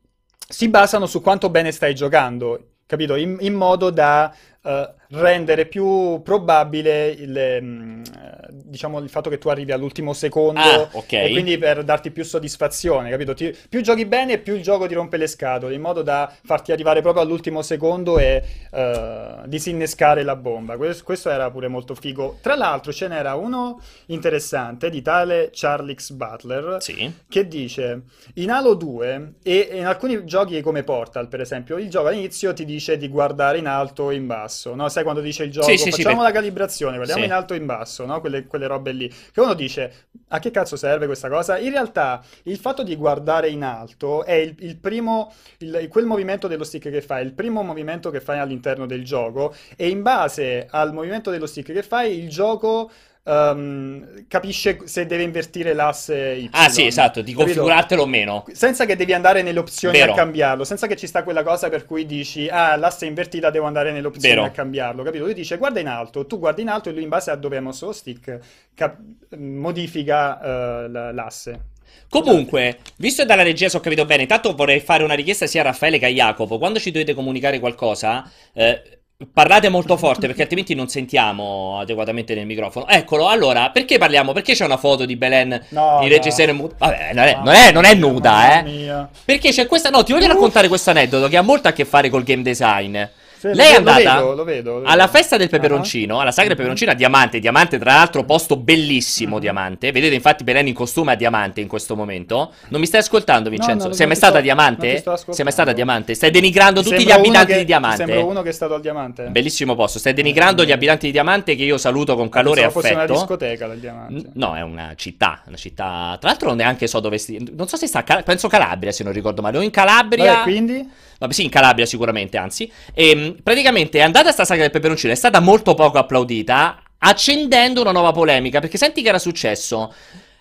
[0.48, 3.16] si basano su quanto bene stai giocando, capito?
[3.16, 4.70] In, in modo da uh,
[5.10, 8.04] rendere più probabile il, mm,
[8.50, 11.28] diciamo, il fatto che tu arrivi all'ultimo secondo ah, okay.
[11.28, 13.34] e quindi per darti più soddisfazione, capito?
[13.34, 16.72] Ti, più giochi bene, più il gioco ti rompe le scatole, in modo da farti
[16.72, 20.78] arrivare proprio all'ultimo secondo e uh, disinnescare la bomba.
[20.78, 22.38] Questo, questo, era pure molto figo.
[22.42, 27.12] Tra l'altro ce n'era uno interessante di tale Charlix Butler sì.
[27.28, 28.02] che dice
[28.36, 32.66] in Halo 2 e in alcuni giochi come Portal, per esempio, il gioco all'inizio ti
[32.66, 34.90] dice di guardare in alto o in basso, no?
[34.98, 37.58] Sai quando dice il gioco, sì, sì, facciamo sì, la calibrazione, guardiamo in alto e
[37.58, 38.20] in basso, no?
[38.20, 39.08] quelle, quelle, robe lì.
[39.08, 41.58] Che uno dice, a che cazzo serve questa cosa?
[41.60, 46.48] In realtà il fatto di guardare in alto è il, il primo, il, quel movimento
[46.48, 50.68] dello stick che fai, il primo movimento che fai all'interno del gioco e in base
[50.70, 52.90] al movimento dello stick che fai il gioco
[53.28, 56.50] um, capisce se deve invertire l'asse Y.
[56.52, 58.46] Ah sì, esatto, di configurartelo o meno.
[58.52, 60.14] Senza che devi andare nelle opzioni Vero.
[60.14, 63.50] a cambiarlo, senza che ci sta quella cosa per cui dici, ah, l'asse è invertita,
[63.50, 64.48] devo andare nelle opzioni Vero.
[64.48, 65.26] a cambiarlo, capito?
[65.26, 67.58] Lui dice, guarda in alto, tu guardi in alto e lui in base a dove
[67.58, 68.40] ha mosso lo stick
[68.74, 69.00] cap-
[69.38, 70.40] modifica
[70.86, 71.76] uh, l'asse.
[72.10, 75.66] Comunque, visto che dalla regia so capito bene, intanto vorrei fare una richiesta sia a
[75.66, 76.58] Raffaele che a Jacopo.
[76.58, 78.97] Quando ci dovete comunicare qualcosa, eh,
[79.34, 82.88] Parlate molto forte perché altrimenti non sentiamo adeguatamente nel microfono.
[82.88, 84.32] Eccolo, allora, perché parliamo?
[84.32, 86.70] Perché c'è una foto di Belen no, di reggiseno no.
[86.78, 89.08] Vabbè, non è, non è, non è nuda, eh.
[89.26, 89.90] Perché c'è questa...
[89.90, 92.96] No, ti voglio raccontare questo aneddoto che ha molto a che fare col game design.
[93.38, 94.90] Sì, Lei è andata lo vedo, lo vedo, lo vedo.
[94.90, 96.22] alla festa del peperoncino, uh-huh.
[96.22, 97.40] alla sagra del peperoncino a Diamante.
[97.40, 99.36] Diamante, tra l'altro, posto bellissimo.
[99.36, 99.42] Uh-huh.
[99.42, 99.92] Diamante.
[99.92, 102.54] Vedete, infatti, Belen in costume a Diamante in questo momento.
[102.70, 103.84] Non mi stai ascoltando, Vincenzo?
[103.84, 105.04] No, no, Sei mai stata a Diamante?
[105.30, 106.16] Sei mai stata a Diamante?
[106.16, 108.06] Stai denigrando tutti gli abitanti che, di Diamante.
[108.06, 109.24] Sembra uno che è stato al Diamante.
[109.26, 110.00] Bellissimo posto.
[110.00, 112.82] Stai denigrando gli abitanti di Diamante, che io saluto con calore e affetto.
[112.82, 114.30] fosse una discoteca del Diamante.
[114.34, 115.44] No, è una città.
[115.46, 116.18] Una città.
[116.20, 117.18] Tra l'altro, neanche so dove.
[117.18, 117.52] Sti...
[117.56, 118.04] Non so se sta.
[118.04, 119.58] Penso Calabria, se non ricordo male.
[119.60, 120.34] O in Calabria.
[120.34, 120.90] Vabbè, quindi?
[121.20, 122.72] Vabbè, sì, in Calabria sicuramente, anzi.
[122.94, 127.82] E, ehm, praticamente è andata sta saga del peperoncino, è stata molto poco applaudita, accendendo
[127.82, 129.94] una nuova polemica, perché senti che era successo?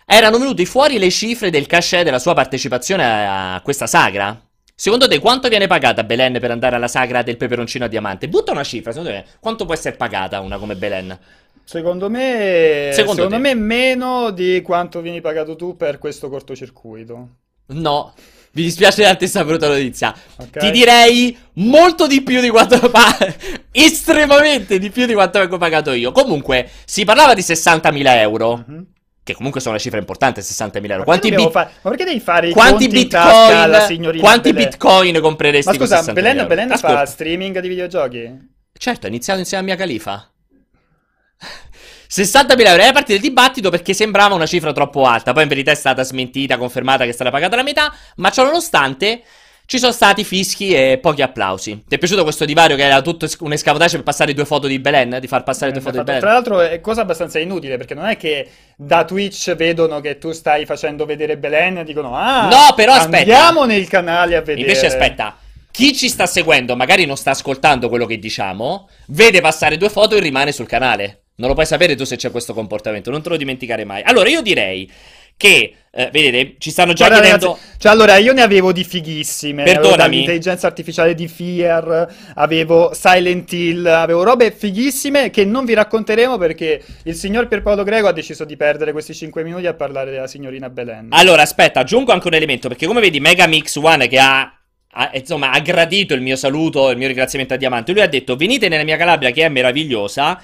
[0.04, 4.40] Erano venuti fuori le cifre del cachet della sua partecipazione a questa sagra.
[4.74, 8.28] Secondo te quanto viene pagata Belen per andare alla sagra del peperoncino a diamante?
[8.28, 11.18] Butta una cifra, secondo te quanto può essere pagata una come Belen?
[11.64, 17.28] Secondo me, Secondo secondo me meno di quanto vieni pagato tu per questo cortocircuito.
[17.68, 18.12] No.
[18.56, 20.14] Mi dispiace darti questa brutta notizia.
[20.36, 20.56] Ok?
[20.58, 23.14] Ti direi molto di più di quanto pa-
[23.70, 26.10] estremamente di più di quanto vengo pagato io.
[26.10, 28.64] Comunque, si parlava di 60.000 euro.
[28.66, 28.86] Mhm.
[29.22, 30.98] Che comunque sono una cifra importante, 60.000 euro.
[30.98, 34.68] Ma Quanti, bit- fa- Ma perché devi fare i quanti bitcoin, quanti Belen?
[34.68, 36.46] bitcoin compreresti Ma con scusa, 60.000 Belen?
[36.46, 38.54] Belen fa streaming di videogiochi?
[38.78, 40.30] Certo, ha iniziato insieme a Mia Khalifa.
[42.08, 45.70] 60.000 euro, era parte del dibattito perché sembrava una cifra troppo alta, poi in verità
[45.70, 49.22] è stata smentita, confermata che è stata pagata la metà, ma ciò nonostante
[49.68, 51.82] ci sono stati fischi e pochi applausi.
[51.88, 54.78] Ti è piaciuto questo divario che era tutto un escamotage per passare due foto di
[54.78, 55.18] Belen?
[55.20, 56.20] Di far passare due Eh, foto di Belen?
[56.20, 60.30] Tra l'altro è cosa abbastanza inutile perché non è che da Twitch vedono che tu
[60.30, 63.16] stai facendo vedere Belen e dicono ah, No, però aspetta.
[63.18, 64.60] andiamo nel canale a vedere.
[64.60, 65.36] Invece aspetta,
[65.72, 70.14] chi ci sta seguendo, magari non sta ascoltando quello che diciamo, vede passare due foto
[70.14, 71.22] e rimane sul canale.
[71.36, 74.02] Non lo puoi sapere tu se c'è questo comportamento, non te lo dimenticare mai.
[74.02, 74.90] Allora io direi
[75.36, 77.46] che, eh, vedete, ci stanno già Guarda, chiedendo...
[77.52, 80.08] ragazzi, cioè allora io ne avevo di fighissime, avevo Perdonami.
[80.08, 86.82] dall'intelligenza artificiale di Fear, avevo Silent Hill, avevo robe fighissime che non vi racconteremo perché
[87.02, 90.70] il signor Pierpaolo Greco ha deciso di perdere questi 5 minuti a parlare della signorina
[90.70, 91.08] Belen.
[91.10, 94.40] Allora, aspetta, aggiungo anche un elemento, perché come vedi Megamix One che ha,
[94.92, 98.36] ha, insomma, ha gradito il mio saluto, il mio ringraziamento a Diamante, lui ha detto
[98.36, 100.40] venite nella mia Calabria che è meravigliosa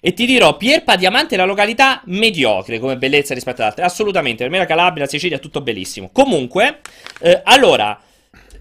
[0.00, 4.42] e ti dirò Pierpa Diamante è la località mediocre come bellezza rispetto ad altre, assolutamente,
[4.42, 6.10] per me la Calabria, la Sicilia è tutto bellissimo.
[6.12, 6.80] Comunque,
[7.20, 8.00] eh, allora...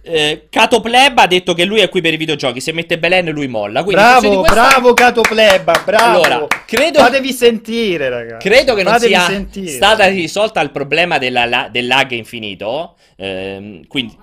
[0.08, 2.62] Eh, Cato Pleb ha detto che lui è qui per i videogiochi.
[2.62, 3.84] Se mette Belen, lui molla.
[3.84, 6.21] Quindi, bravo, questa- bravo Cato Pleba, bravo.
[6.21, 8.48] Allora, credo- Fatevi sentire, ragazzi.
[8.48, 9.71] Credo che non Fatevi sia sentire.
[9.71, 12.98] stata risolta il problema della- la- del lag infinito.
[13.17, 14.15] ehm, quindi.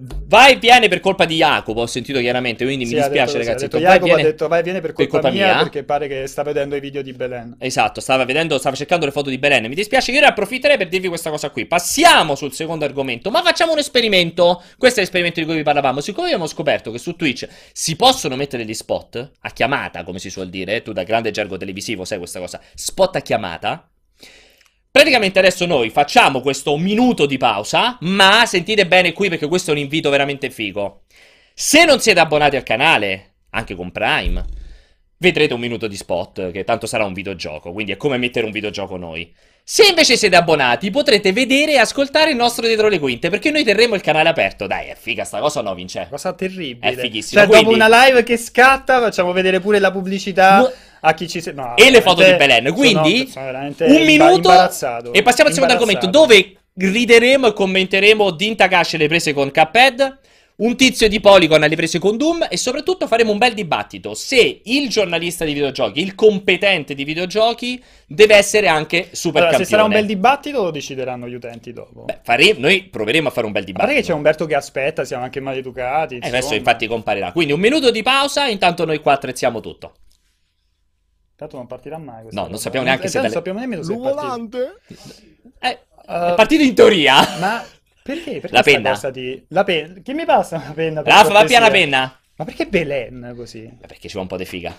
[0.00, 3.38] Vai e viene per colpa di Jacopo, ho sentito chiaramente, quindi Sì, mi dispiace detto
[3.38, 3.64] ragazzi.
[3.64, 5.46] Ha detto, detto, vai e Jacopo viene- ha detto vai viene per colpa, colpa mia,
[5.46, 5.58] mia.
[5.58, 7.56] perché pare che sta vedendo i video di Belen.
[7.58, 9.66] Esatto, stava vedendo, stava cercando le foto di Belen.
[9.66, 11.66] Mi dispiace, io ne approfitterei per dirvi questa cosa qui.
[11.66, 14.62] Passiamo sul secondo argomento, ma facciamo un esperimento.
[14.76, 16.00] Questo è l'esperimento di cui vi parlavamo.
[16.00, 20.30] Siccome abbiamo scoperto che su Twitch si possono mettere gli spot a chiamata, come si
[20.30, 23.87] suol dire, tu da grande gergo televisivo sai questa cosa, spot a chiamata.
[24.90, 29.74] Praticamente adesso noi facciamo questo minuto di pausa, ma sentite bene qui perché questo è
[29.74, 31.02] un invito veramente figo.
[31.54, 34.44] Se non siete abbonati al canale, anche con Prime,
[35.18, 38.52] vedrete un minuto di spot, che tanto sarà un videogioco, quindi è come mettere un
[38.52, 39.32] videogioco noi.
[39.62, 43.64] Se invece siete abbonati, potrete vedere e ascoltare il nostro dietro le quinte, perché noi
[43.64, 44.66] terremo il canale aperto.
[44.66, 46.06] Dai, è figa sta cosa o no, Vince?
[46.08, 46.92] Cosa terribile.
[46.92, 50.72] È fighissimo, Cioè, quindi- dopo una live che scatta, facciamo vedere pure la pubblicità No.
[51.00, 51.42] A chi ci.
[51.54, 52.72] No, e le foto di Belen.
[52.72, 54.50] Quindi, un minuto
[55.12, 60.18] e passiamo al secondo argomento, dove rideremo e commenteremo Din Takashi alle prese con Cuphead,
[60.58, 64.60] un tizio di Polygon alle prese con Doom e soprattutto faremo un bel dibattito se
[64.64, 69.84] il giornalista di videogiochi, il competente di videogiochi, deve essere anche super Allora, se sarà
[69.84, 70.20] un bel campione.
[70.20, 72.04] dibattito lo decideranno gli utenti dopo.
[72.04, 74.12] Beh, fare- noi proveremo a fare un bel a parte che dibattito.
[74.12, 76.18] c'è Umberto che aspetta, siamo anche maleducati.
[76.18, 77.30] Eh, adesso infatti comparirà.
[77.30, 79.94] Quindi un minuto di pausa, intanto noi qua attrezziamo tutto.
[81.38, 82.24] Tanto non partirà mai.
[82.30, 84.20] No, non sappiamo neanche Eh, se non dalle- sappiamo nemmeno se è partito.
[84.20, 84.76] Volante?
[85.60, 87.16] Eh, Uh, è partito in teoria.
[87.38, 87.62] Ma
[88.02, 88.40] perché?
[88.40, 88.98] perché La penna.
[89.10, 89.44] di...
[89.48, 90.00] La penna.
[90.00, 91.02] Chi mi passa una penna?
[91.02, 91.58] Rafa, va cortesia?
[91.58, 92.18] piana penna.
[92.36, 93.64] Ma perché Belen così?
[93.64, 94.74] Eh, Perché ci va un po' di figa.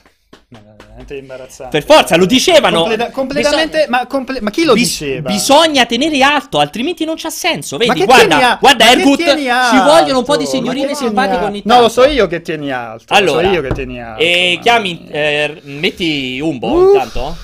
[0.52, 1.78] No, è veramente imbarazzante.
[1.80, 2.80] Per forza, lo dicevano.
[2.80, 3.78] Completa- completamente.
[3.78, 5.30] Bisogna- Ma, comple- ma chi lo bis- diceva?
[5.30, 7.78] Bisogna tenere alto, altrimenti non c'ha senso.
[7.78, 11.82] Vedi, guarda, guarda, Ergut, ci vogliono un po' di signorine simpatiche ogni No, tanto.
[11.84, 13.14] lo so io che tieni alto.
[13.14, 14.22] Allora, lo so io che tieni alto.
[14.24, 16.94] E ma- chiami, eh, metti Umbo Uff.
[16.94, 17.38] intanto.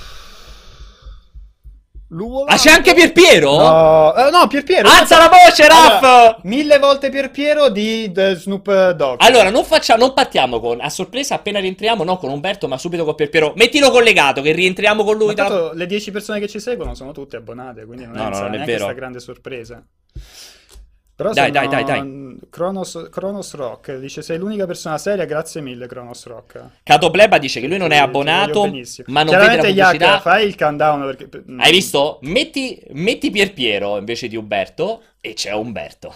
[2.09, 2.53] L'uvolante?
[2.53, 3.57] Ah, c'è anche Pierpiero?
[3.57, 4.87] No, eh, no, Pierpiero.
[4.87, 6.03] Alza la voce, Raff!
[6.03, 9.15] Allora, mille volte Pierpiero di The Snoop Dogg.
[9.21, 13.05] Allora, non, facciamo, non partiamo con a sorpresa appena rientriamo, no con Umberto, ma subito
[13.05, 13.53] con Pierpiero.
[13.55, 15.33] Mettilo collegato che rientriamo con lui.
[15.33, 18.39] Tanto le 10 persone che ci seguono sono tutte abbonate, quindi non No, è, no,
[18.39, 18.65] non è vero.
[18.65, 19.83] questa grande sorpresa.
[21.15, 25.88] Però Dai, sono- dai, dai, Kronos, Kronos Rock dice: Sei l'unica persona seria, grazie mille,
[25.88, 26.62] Kronos Rock.
[26.84, 28.65] Cato Bleba dice che lui non è abbonato,
[29.06, 30.19] ma non vede la pubblicità.
[30.19, 31.30] Fai il countdown perché.
[31.58, 32.19] Hai visto?
[32.23, 36.13] Metti, metti Pierpiero invece di Umberto e c'è Umberto.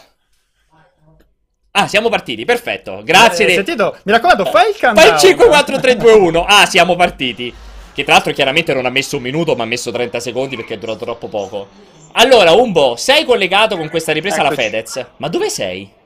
[1.72, 3.02] Ah, siamo partiti, perfetto.
[3.04, 3.46] Grazie.
[3.46, 3.96] Eh, de- sentito?
[4.04, 5.14] Mi raccomando, fai il Fai countdown.
[5.14, 6.44] il 5, 4, 3, 2, 1.
[6.46, 7.54] Ah, siamo partiti.
[7.94, 10.74] Che tra l'altro chiaramente non ha messo un minuto, ma ha messo 30 secondi perché
[10.74, 11.68] è durato troppo poco.
[12.14, 14.62] Allora, Umbo, sei collegato con questa ripresa alla Eccoci.
[14.70, 15.06] Fedez.
[15.18, 15.98] Ma dove sei?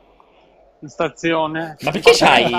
[0.84, 1.78] in stazione.
[1.80, 2.52] Ma perché c'hai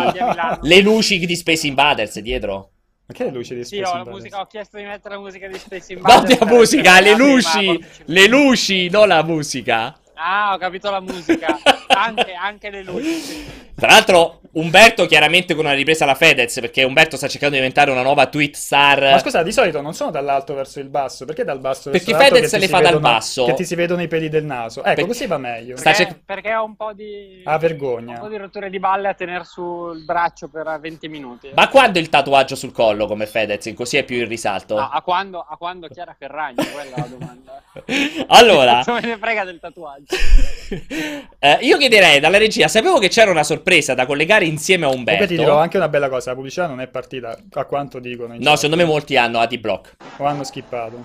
[0.62, 2.70] le luci di Space Invaders dietro?
[3.06, 4.16] Ma che le luci di Sì, Space ho, la Invaders?
[4.16, 6.38] musica, ho chiesto di mettere la musica di Space Invaders.
[6.40, 7.84] Non la musica, le prima luci!
[8.06, 9.98] Le luci, non la musica.
[10.14, 11.58] Ah, ho capito la musica.
[11.88, 13.12] anche, anche le luci.
[13.20, 13.44] sì.
[13.74, 17.90] Tra l'altro, Umberto chiaramente con una ripresa alla Fedez, perché Umberto sta cercando di diventare
[17.90, 19.00] una nuova tweet star.
[19.00, 22.24] Ma scusa, di solito non sono dall'alto verso il basso, perché dal basso verso Perché
[22.24, 23.46] Fedez le fa dal basso?
[23.46, 24.80] Che ti si vedono i peli del naso.
[24.80, 25.76] Ecco, Perché- così va meglio.
[25.76, 27.42] Sta Perché, cer- perché ho un po' di...
[27.44, 28.14] Ah, vergogna.
[28.14, 31.50] Un po' di rotture di balle a tenere sul braccio per 20 minuti.
[31.54, 33.72] Ma quando il tatuaggio sul collo come Fedez?
[33.74, 34.76] Così è più in risalto.
[34.76, 36.56] No, a quando, a quando Chiara Ferragni?
[36.56, 37.62] Quella è la domanda.
[38.28, 40.14] allora, Cosa me ne frega del tatuaggio?
[41.40, 45.12] eh, io chiederei dalla regia, sapevo che c'era una sorpresa da collegare insieme a Comunque
[45.14, 45.34] Umberto.
[45.34, 48.54] ti dirò anche una bella cosa, la pubblicità non è partita a quanto dicono No,
[48.56, 49.96] secondo me molti hanno AD-Block.
[50.18, 51.04] O hanno skippato.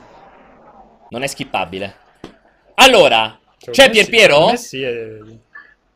[1.10, 1.96] Non è skippabile.
[2.76, 4.56] Allora, Secondo c'è Pierpiero?
[4.56, 5.20] sì, e-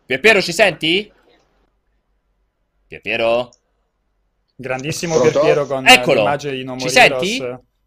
[0.06, 1.12] Pierpiero ci senti?
[2.88, 3.50] Pierpiero?
[4.56, 5.32] Grandissimo Pronto?
[5.40, 6.20] Pierpiero con Eccolo.
[6.22, 7.38] l'immagine di Non Ci senti?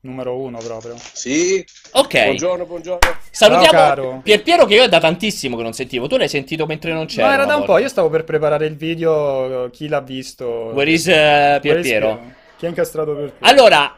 [0.01, 0.95] Numero uno proprio.
[1.13, 2.25] Sì, Ok.
[2.25, 3.17] buongiorno, buongiorno.
[3.31, 4.21] Salutiamo.
[4.23, 6.07] Pierpiero che io è da tantissimo che non sentivo.
[6.07, 7.27] Tu l'hai sentito mentre non c'era.
[7.29, 10.47] No, era da un po', io stavo per preparare il video, chi l'ha visto?
[10.47, 12.21] Where is uh, Pierpiero?
[12.57, 13.45] Chi ha incastrato Pierpiero?
[13.47, 13.97] Allora,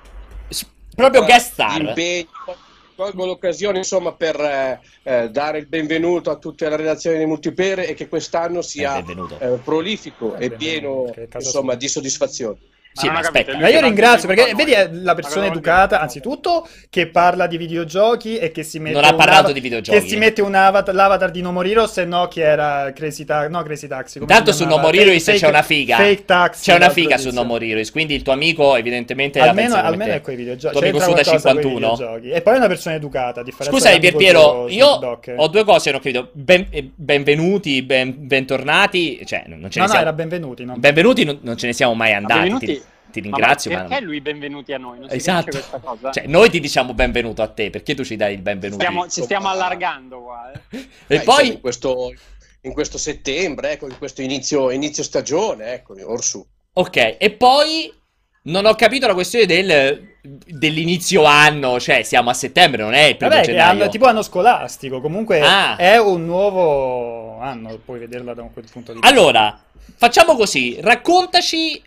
[0.49, 1.81] s- proprio guest star.
[1.81, 2.29] Impegno.
[2.99, 7.79] Colgo l'occasione insomma per eh, eh, dare il benvenuto a tutta la redazione di Multiplayer
[7.89, 9.39] e che quest'anno sia Eh, benvenuto.
[9.39, 12.57] eh, prolifico Eh, e pieno insomma di soddisfazione.
[12.99, 13.53] Sì, ma ho capito, aspetta.
[13.53, 17.57] Ma io Perché ringrazio perché vedi è la Ma persona educata, anzitutto, che parla di
[17.57, 19.99] videogiochi e che si mette Non ha parlato ava- di videogiochi.
[20.01, 23.63] Che si mette un avatar, l'avatar di Nomoriro, se no chi era Crazy Taxi, no
[23.63, 24.65] Crazy Taxi, Intanto su?
[24.67, 25.97] No Heroes Fake- c'è una figa.
[25.97, 26.65] Fake Taxi.
[26.71, 27.31] C'è una figa su.
[27.31, 30.73] No Heroes, quindi il tuo amico evidentemente la Almeno, come almeno è coi videogiochi.
[30.77, 31.91] Tuo amico C'entra su da qualcosa coi 51.
[31.97, 32.31] videogiochi.
[32.37, 34.87] E poi è una persona educata, a differenza Scusa, del Pierpiero, io
[35.37, 36.29] ho due cose, non ho capito.
[36.33, 39.21] Ben- eh, benvenuti, ben- bentornati.
[39.25, 40.01] Cioè, non ce No, ne no, siamo.
[40.01, 40.75] era benvenuti, no?
[40.77, 42.83] Benvenuti, non, non ce ne siamo mai andati.
[43.11, 43.85] Ti, ringrazio, ma ma.
[43.89, 44.99] perché lui benvenuti a noi?
[44.99, 45.51] Non si Esatto.
[45.51, 46.11] questa cosa?
[46.11, 48.81] Cioè, noi ti diciamo benvenuto a te, perché tu ci dai il benvenuto?
[48.83, 50.51] stiamo, ci stiamo allargando qua.
[50.53, 50.89] eh.
[51.07, 52.13] E insomma, poi, in questo,
[52.63, 56.45] in questo settembre, ecco, in questo inizio, inizio stagione, ecco, orsù.
[56.75, 57.93] ok, e poi
[58.43, 63.17] non ho capito la questione del, dell'inizio anno, cioè siamo a settembre, non è il
[63.17, 63.71] primo Vabbè, gennaio.
[63.83, 65.77] hanno tipo anno scolastico, comunque Ah.
[65.77, 69.15] è un nuovo anno, puoi vederla da quel punto di vista.
[69.15, 69.59] Allora,
[69.97, 71.83] facciamo così, raccontaci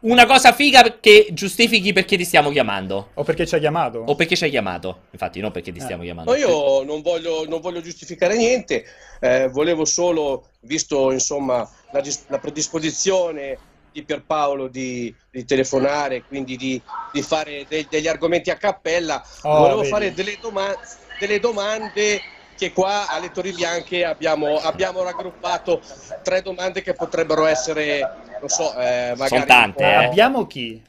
[0.00, 3.10] una cosa figa che giustifichi perché ti stiamo chiamando.
[3.14, 3.98] O perché ci ha chiamato?
[3.98, 5.02] O perché ci hai chiamato.
[5.10, 5.82] Infatti, non perché ti Eh.
[5.82, 6.30] stiamo chiamando.
[6.30, 8.84] No, io non voglio, non voglio giustificare niente,
[9.20, 13.58] eh, volevo solo, visto insomma la, la predisposizione
[13.92, 16.80] di Pierpaolo di, di telefonare, quindi di,
[17.12, 19.90] di fare de- degli argomenti a cappella, Oh, volevo vedi.
[19.90, 20.74] fare delle, doma-
[21.18, 22.20] delle domande
[22.60, 25.80] che qua alle Torri Bianche abbiamo, abbiamo raggruppato
[26.22, 28.00] tre domande che potrebbero essere,
[28.38, 29.28] non so, eh, magari...
[29.28, 30.04] Sono tante, eh.
[30.04, 30.82] Abbiamo chi?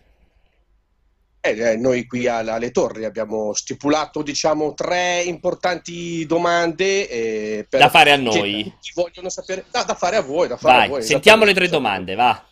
[1.39, 7.79] Eh, eh, noi qui alla- alle torri abbiamo stipulato diciamo tre importanti domande eh, per-
[7.79, 8.71] Da fare a noi.
[8.93, 11.67] vogliono sapere da, da fare a voi, da fare a Vai, voi, sentiamo le tre
[11.69, 12.43] domande, va.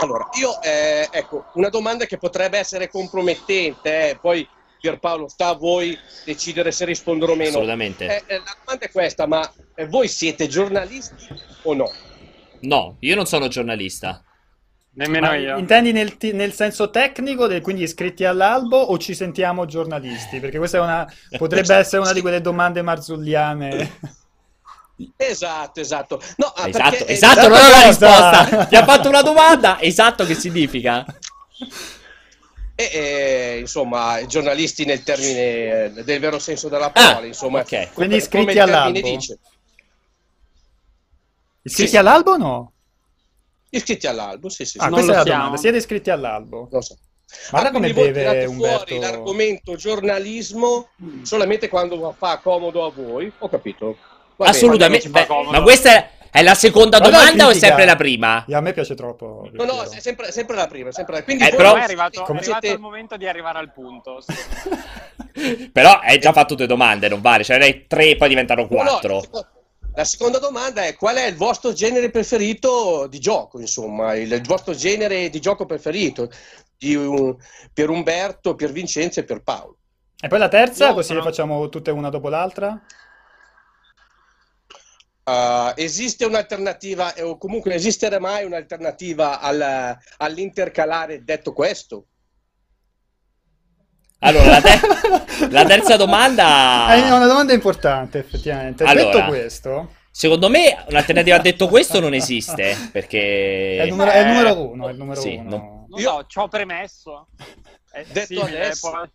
[0.00, 4.48] allora io eh, ecco una domanda che potrebbe essere compromettente eh, poi
[4.80, 8.06] Pierpaolo sta a voi decidere se rispondere o meno Assolutamente.
[8.06, 11.26] Eh, eh, la domanda è questa ma eh, voi siete giornalisti
[11.62, 11.90] o no?
[12.60, 14.22] No, io non sono giornalista.
[14.98, 15.58] Nemmeno Ma io.
[15.58, 20.40] intendi nel, nel senso tecnico, del- quindi iscritti all'albo o ci sentiamo giornalisti?
[20.40, 24.16] Perché questa è una, potrebbe essere una di quelle domande marzulliane.
[25.16, 28.66] esatto esatto no, ah, esatto, perché, esatto, esatto non è la risposta.
[28.66, 31.04] Ti ha fatto una domanda, esatto che significa?
[32.80, 37.66] E, eh, insomma, giornalisti nel termine del vero senso della parola, Ah, insomma, ok.
[37.68, 39.00] come- Quindi iscritti all'albo?
[39.00, 39.38] dice.
[41.62, 41.96] Iscritti Sì.
[41.96, 42.72] all'albo o no?
[43.70, 44.90] Iscritti all'albo, sì, sì, Ah, sì.
[44.90, 45.38] Non questa è lo la siamo.
[45.42, 45.60] domanda.
[45.60, 46.68] Siete iscritti all'albo?
[46.70, 46.96] Non so.
[47.50, 48.84] Guarda Ah, come beve Umberto.
[48.86, 50.88] fuori l'argomento giornalismo
[51.22, 53.98] solamente quando fa comodo a voi, ho capito.
[54.36, 54.48] Va bene.
[54.50, 55.08] Assolutamente.
[55.08, 57.96] fa Beh, ma questa è, è la seconda Guarda la domanda o è sempre la
[57.96, 58.44] prima?
[58.46, 59.48] E a me piace troppo.
[59.52, 61.22] No, no, è sempre, sempre la prima, sempre la...
[61.24, 64.20] Quindi Eh, però- è arrivato, è Come arrivato siete- il momento di arrivare al punto.
[65.72, 67.44] Però hai già fatto due domande, non vale.
[67.44, 69.22] Cioè, ne hai tre, poi diventano No, no, quattro.
[69.94, 74.74] la seconda- domanda è qual è il vostro genere preferito di gioco, insomma, il, vostro
[74.74, 76.30] genere di gioco preferito
[76.76, 77.36] di un-
[77.72, 79.76] per Umberto, per Vincenzo e per Paolo.
[80.20, 82.80] E poi la terza, Io così sono- le facciamo tutte una dopo l'altra?
[85.28, 92.06] Uh, esiste un'alternativa, eh, o comunque esistere mai un'alternativa al- all'intercalare detto questo?
[94.20, 94.80] Allora, la, te-
[95.50, 96.94] la terza domanda.
[96.94, 98.84] È una domanda importante, effettivamente.
[98.84, 99.10] Allora.
[99.12, 102.74] Detto questo, Secondo me, un'alternativa a detto questo non esiste.
[102.90, 103.76] Perché.
[103.78, 104.88] è il numero, è il numero uno.
[104.88, 105.48] È il numero Sì, uno.
[105.56, 105.86] no.
[105.90, 107.28] Non Io- so, ci ho premesso.
[107.90, 109.06] È Detto adesso- può-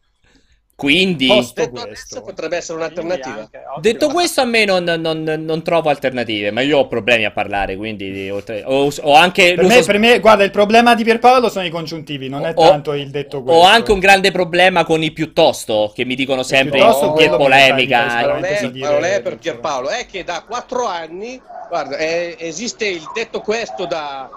[0.75, 2.21] Quindi, Detto questo.
[2.21, 3.35] potrebbe essere un'alternativa.
[3.41, 3.79] Anche, ottimo.
[3.79, 7.75] detto questo, a me non, non- non trovo alternative, ma io ho problemi a parlare,
[7.77, 11.65] quindi oltre- ho, ho anche Per me, per me, guarda, il problema di Pierpaolo sono
[11.65, 13.61] i congiuntivi, non è Ho- tanto il detto questo.
[13.61, 18.09] Ho anche un grande problema con i piuttosto, che mi dicono sempre piuttosto che polemica.
[18.09, 21.39] fa Ma non, è, ma non è per Pierpaolo, è che da quattro anni,
[21.69, 24.27] guarda, è- esiste il detto questo da,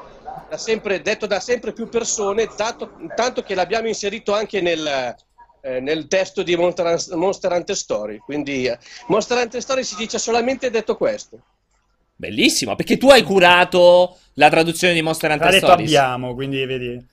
[0.51, 5.17] da sempre, detto da sempre più persone, tanto, tanto che l'abbiamo inserito anche nel,
[5.67, 8.19] eh, nel testo di Monster, Monster Hunter Story.
[8.19, 11.41] Quindi eh, Monster Hunter Story si dice solamente detto questo.
[12.15, 15.89] Bellissimo, perché tu hai curato la traduzione di Monster Hunter detto Stories.
[15.89, 17.07] abbiamo, quindi vedi.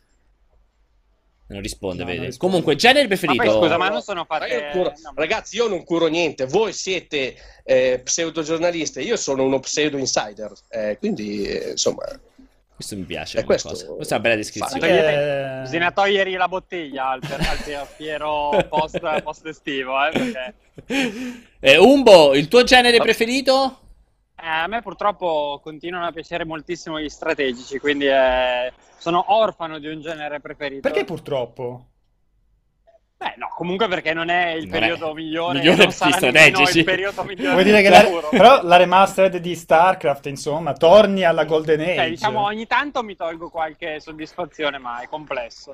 [1.45, 2.18] Non risponde, No, vedi.
[2.20, 2.51] non risponde.
[2.51, 3.43] Comunque, genere Ma preferito.
[3.43, 4.70] poi scusa, ma non sono Ma io fatte...
[4.72, 10.51] curo- no, ragazzi, io non curo niente, voi siete eh, pseudo-giornalisti, io sono uno pseudo-insider,
[10.70, 12.04] eh, quindi eh, insomma...
[12.76, 13.40] Questo mi piace.
[13.40, 13.86] È questo- cosa.
[13.88, 14.80] Questa è una bella descrizione.
[14.80, 20.54] Perché- Bisogna togliere la bottiglia al, per- al Piero post, post estivo, eh, perché...
[21.60, 23.80] Eh, Umbo, il tuo genere preferito?
[24.36, 29.88] Eh, a me purtroppo continuano a piacere moltissimo gli strategici, quindi eh, sono orfano di
[29.88, 30.82] un genere preferito.
[30.82, 31.86] Perché purtroppo?
[33.24, 36.80] Beh, no, comunque perché non è il Non è periodo migliore, migliore non sarà strategici.
[36.80, 41.46] il periodo migliore Vuoi dire che la, però la remastered di StarCraft, insomma, torni alla
[41.46, 41.96] Golden Age.
[41.96, 45.74] Cioè, diciamo, ogni tanto mi tolgo qualche soddisfazione, ma è complesso.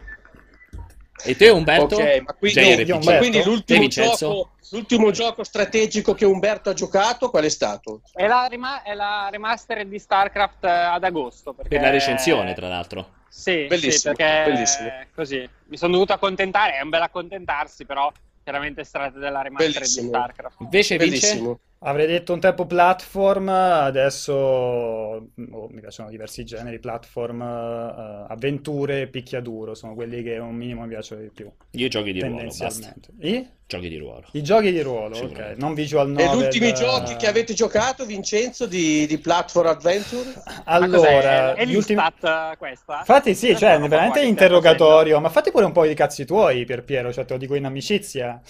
[1.24, 1.96] E te, Umberto?
[1.96, 3.02] Ok, ma quindi, Genere io, PC.
[3.02, 3.18] Umberto?
[3.18, 8.02] quindi l'ultimo, gioco, l'ultimo gioco strategico che Umberto ha giocato, qual è stato?
[8.14, 11.54] È la, rima- è la remaster di StarCraft eh, ad agosto.
[11.54, 13.18] Per la recensione, tra l'altro.
[13.30, 14.90] Sì, Bellissimo, sì, perché bellissimo.
[15.14, 16.74] così mi sono dovuto accontentare.
[16.74, 18.12] È un bel accontentarsi, però
[18.44, 19.42] chiaramente si tratta della
[19.84, 20.02] Bellissimo.
[20.04, 20.60] di StarCraft.
[20.62, 21.58] Invece, Vince?
[21.82, 29.74] Avrei detto un tempo platform, adesso oh, mi piacciono diversi generi, platform, eh, avventure, picchiaduro,
[29.76, 32.68] sono quelli che un minimo mi piacciono di più, Io giochi di ruolo, basta.
[32.68, 33.12] tendenzialmente.
[33.20, 33.50] I?
[33.66, 34.26] Giochi di ruolo.
[34.34, 36.38] I giochi di ruolo, ok, non visual E novel.
[36.38, 40.34] gli ultimi eh, giochi che avete giocato, Vincenzo, di, di Platform Adventure?
[40.66, 41.54] Allora?
[41.54, 42.02] È gli ultimi...
[42.02, 42.98] eh, questa?
[43.00, 47.14] Infatti sì, cioè, veramente interrogatorio, ma fatti pure un po' di cazzi tuoi, per Piero,
[47.14, 48.42] cioè te lo dico in amicizia.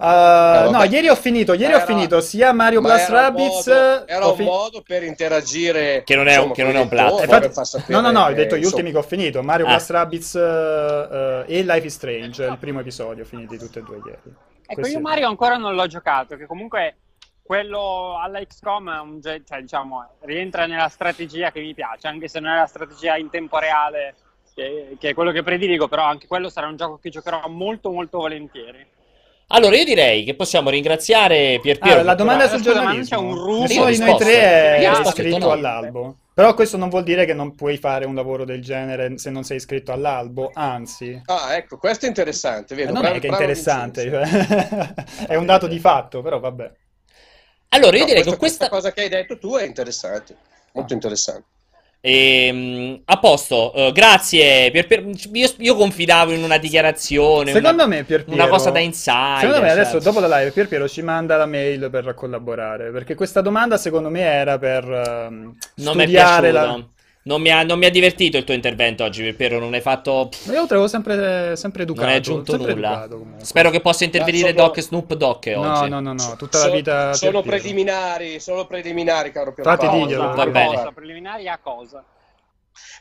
[0.00, 3.16] Uh, no, ieri ho finito, ieri ho Era- finito sia Mario Ma Plus era un
[3.24, 6.62] Rabbids, modo- era ho un fi- modo per interagire Che non è un- insomma, che
[6.62, 7.20] non è un platform.
[7.20, 8.74] lettori, Infatti- no, no, no, ho eh, detto gli insomma.
[8.76, 9.70] ultimi che ho finito, Mario Ah.
[9.70, 13.82] Plus Rabbids eh, eh, e Life is Strange, il primo episodio, ho finiti tutti e
[13.82, 14.20] due ieri.
[14.70, 16.96] Ecco, Questi- io Mario ancora non l'ho giocato, che comunque
[17.42, 22.28] quello alla XCOM è un ge- cioè, diciamo, rientra nella strategia che mi piace, anche
[22.28, 24.14] se non è la strategia in tempo reale,
[24.54, 27.90] che, che è quello che prediligo, però anche quello sarà un gioco che giocherò molto
[27.90, 28.86] molto volentieri.
[29.50, 32.02] Allora, io direi che possiamo ringraziare Pier Ah, Piero.
[32.02, 33.20] la domanda sul giornalismo.
[33.20, 33.60] un rumbo?
[33.62, 35.50] Nessuno di noi tre è iscritto no.
[35.52, 36.16] all'albo.
[36.34, 39.42] Però questo non vuol dire che non puoi fare un lavoro del genere se non
[39.44, 41.20] sei iscritto all'albo, anzi.
[41.26, 42.92] Ah, ecco, questo è interessante, Eh, vedo.
[42.92, 44.94] non bravo- è che è interessante, cioè,
[45.26, 46.70] è un dato di fatto, però vabbè.
[47.70, 48.68] Allora, io No, direi questa, che questa...
[48.68, 50.36] questa cosa che hai detto tu è interessante,
[50.72, 51.46] molto interessante.
[52.00, 54.70] Ehm, a posto, eh, grazie.
[54.70, 55.10] Pier Piero.
[55.32, 57.52] Io, io confidavo in una dichiarazione.
[57.52, 59.38] Secondo una, me Pier una Piero- cosa da insider.
[59.40, 62.90] Secondo me cioè- adesso dopo la live Pier Piero ci manda la mail per collaborare,
[62.90, 66.82] perché questa domanda secondo me era per ehm, Non studiare la...
[67.28, 69.58] Non mi, ha, non mi ha divertito il tuo intervento oggi, Pier Piero.
[69.58, 70.30] Non hai fatto.
[70.46, 72.06] Ma Io lo trovo sempre, sempre educato.
[72.06, 73.06] non hai aggiunto nulla.
[73.42, 75.88] Spero che possa intervenire sono- Doc Snoop No, oggi.
[75.90, 77.58] no, no, no, tutta la So- vita sono Piero.
[77.58, 80.06] preliminari, sono preliminari, caro Infatti Pierpaolo.
[80.06, 80.22] diglielo.
[80.30, 80.34] Cosa?
[80.44, 80.74] Va bene.
[80.74, 80.92] cosa?
[80.92, 82.04] Preliminari a cosa?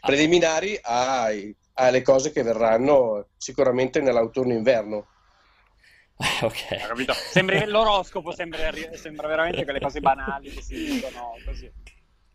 [0.01, 5.07] Preliminari ai- alle cose che verranno sicuramente nell'autunno-inverno.
[6.41, 7.13] ok.
[7.31, 11.71] Sembri- l'oroscopo sembra, sembra veramente quelle cose banali che si dicono così.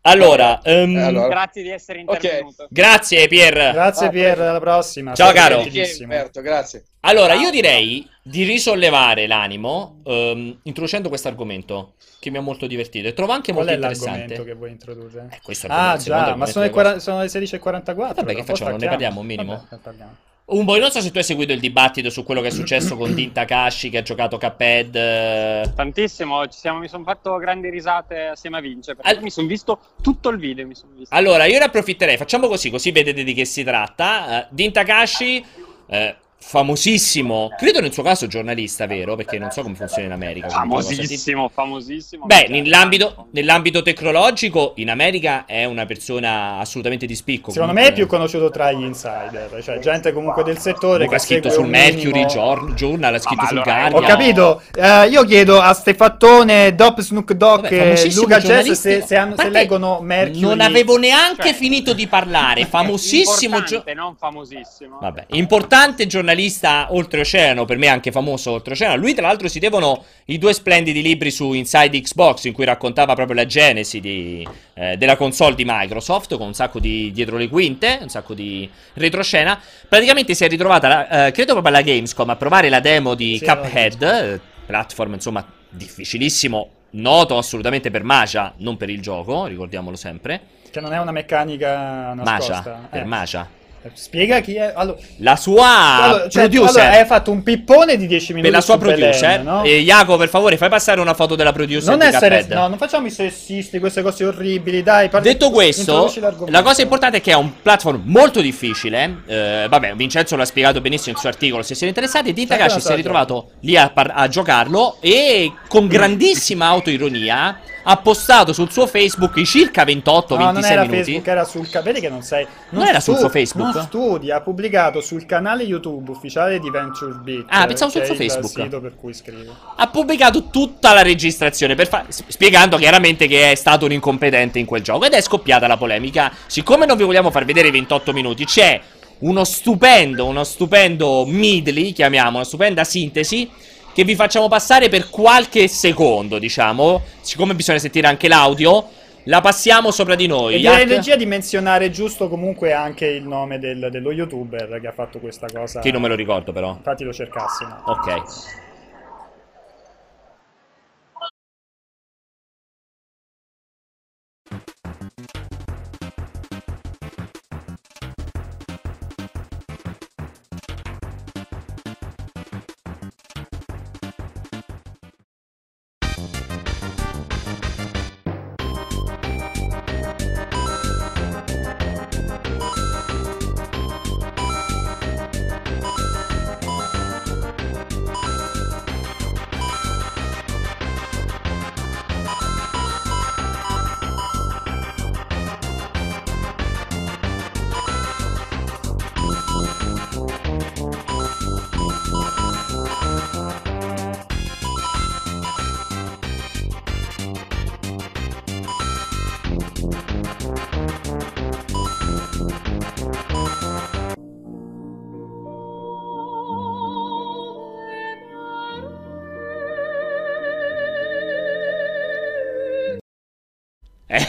[0.05, 1.27] Allora, Eh, allora.
[1.29, 2.67] Grazie di essere intervenuto.
[2.69, 3.53] grazie Pier.
[3.71, 5.13] Grazie Ah, Pier, alla prossima.
[5.13, 5.63] Ciao, Sei caro.
[6.01, 6.83] Umberto, grazie.
[7.01, 13.07] Allora, io direi di risollevare l'animo ehm, introducendo questo argomento che mi ha molto divertito
[13.07, 14.17] e trovo anche Qual molto è interessante.
[14.19, 15.27] l'argomento che vuoi introdurre?
[15.31, 17.93] Eh, questo Ah, già, ma sono, le che quara- sono le 16.44.
[18.15, 18.75] Vabbè, che facciamo?
[18.77, 19.51] Ne parliamo un minimo?
[19.53, 20.15] Vabbè, ne parliamo.
[20.45, 23.13] Umbo, non so se tu hai seguito il dibattito su quello che è successo con
[23.15, 24.93] Din Takashi che ha giocato Cuphead.
[24.95, 28.93] eh, Tantissimo, ci siamo- mi sono fatto grandi risate assieme a Vince.
[28.95, 30.67] Perché Al- mi sono visto tutto il video.
[30.67, 31.15] Mi son visto.
[31.15, 34.43] Allora, io ne approfitterei, facciamo così, così vedete di che si tratta.
[34.43, 35.45] Eh, Din Takashi,
[35.87, 36.15] eh,
[36.45, 39.15] famosissimo, credo nel suo caso giornalista, vero?
[39.15, 40.49] Perché non so come funziona in America.
[40.49, 42.25] famosissimo, famosissimo.
[42.25, 47.51] Beh, nell'ambito, nell'ambito tecnologico in America è una persona assolutamente di spicco.
[47.51, 48.03] Secondo me comunque.
[48.03, 51.49] è più conosciuto tra gli insider, cioè gente comunque del settore Comunque che ha scritto
[51.49, 54.03] sul Mercury minimo- Jour- Journal, ha scritto ma sul allora, Guardian.
[54.03, 58.89] Ho capito, Eh, io chiedo a Stefattone, Dop Snook Dogg Vabbè, e Luca giornalista.
[58.89, 60.39] se, se hanno- se leggono Mercury.
[60.41, 62.65] Non avevo neanche Cioè- finito di parlare.
[62.67, 63.61] Famosissimo.
[63.63, 64.97] gio- Importante, non famosissimo.
[64.99, 68.95] Vabbè, importante giornalista giornalista oltreoceano, per me anche famoso oltreoceano.
[68.95, 73.13] Lui, tra l'altro, si devono i due splendidi libri su Inside Xbox, in cui raccontava
[73.13, 77.47] proprio la genesi di, eh, della console di Microsoft, con un sacco di dietro le
[77.47, 79.59] quinte, un sacco di retroscena.
[79.87, 83.45] Praticamente si è ritrovata, eh, credo proprio alla Gamescom, a provare la demo di Sì,
[83.45, 90.41] Cuphead, eh, platform insomma difficilissimo, noto assolutamente per Magia, non per il gioco, ricordiamolo sempre.
[90.69, 92.53] Che non è una meccanica nascosta.
[92.63, 93.05] Magia, per Eh.
[93.05, 93.61] Magia.
[93.93, 94.71] Spiega chi è.
[94.75, 95.67] Allora, La sua
[96.03, 96.81] allora, cioè, producer.
[96.83, 99.43] allora, hai fatto un pippone di 10 minuti per la sua su Belen, producer.
[99.43, 99.63] no?
[99.63, 103.07] E Jacopo, per favore, fai passare una foto della producer Non essere, no, non facciamo
[103.07, 105.09] i sessisti, queste cose orribili, dai.
[105.09, 106.11] parli- Detto questo,
[106.47, 109.21] la cosa importante è che è un platform molto difficile.
[109.27, 111.61] eh, vabbè, Vincenzo l'ha spiegato benissimo nel suo articolo.
[111.63, 116.67] Se siete interessati, Di Takashi si è ritrovato lì a, a giocarlo e con grandissima
[116.67, 120.97] autoironia ha postato sul suo Facebook i circa 28-26 No, non era minuti.
[121.03, 122.47] Facebook, era sul Vedi che non sei.
[122.69, 123.73] Non era sul suo Facebook?
[123.73, 127.45] Non studi, ha pubblicato sul canale YouTube ufficiale di Venture Beat.
[127.49, 128.61] Ah, pensavo sul suo Facebook.
[128.61, 129.51] sito per cui scrive.
[129.75, 134.65] Ha pubblicato tutta la registrazione per fa- spiegando chiaramente che è stato un incompetente in
[134.65, 136.31] quel gioco ed è scoppiata la polemica.
[136.47, 138.79] Siccome non vi vogliamo far vedere i 28 minuti, c'è
[139.19, 143.49] uno stupendo, uno stupendo midley, chiamiamo, una stupenda sintesi
[143.93, 147.01] che vi facciamo passare per qualche secondo, diciamo.
[147.21, 148.87] Siccome bisogna sentire anche l'audio,
[149.27, 150.55] la passiamo sopra di noi.
[150.55, 154.91] E direi regia di menzionare giusto comunque anche il nome del- dello youtuber che ha
[154.91, 155.79] fatto questa cosa.
[155.79, 156.71] Che non me lo ricordo però.
[156.75, 157.63] Infatti lo cercassi.
[157.63, 157.83] no?
[157.85, 158.23] Ok.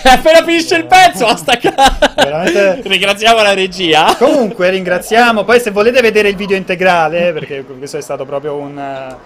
[0.12, 2.12] appena finisce il pezzo, ha staccato.
[2.14, 4.14] Veramente- Ringraziamo la regia.
[4.18, 5.44] Comunque ringraziamo.
[5.44, 9.16] Poi se volete vedere il video integrale, perché questo è stato proprio un, eh,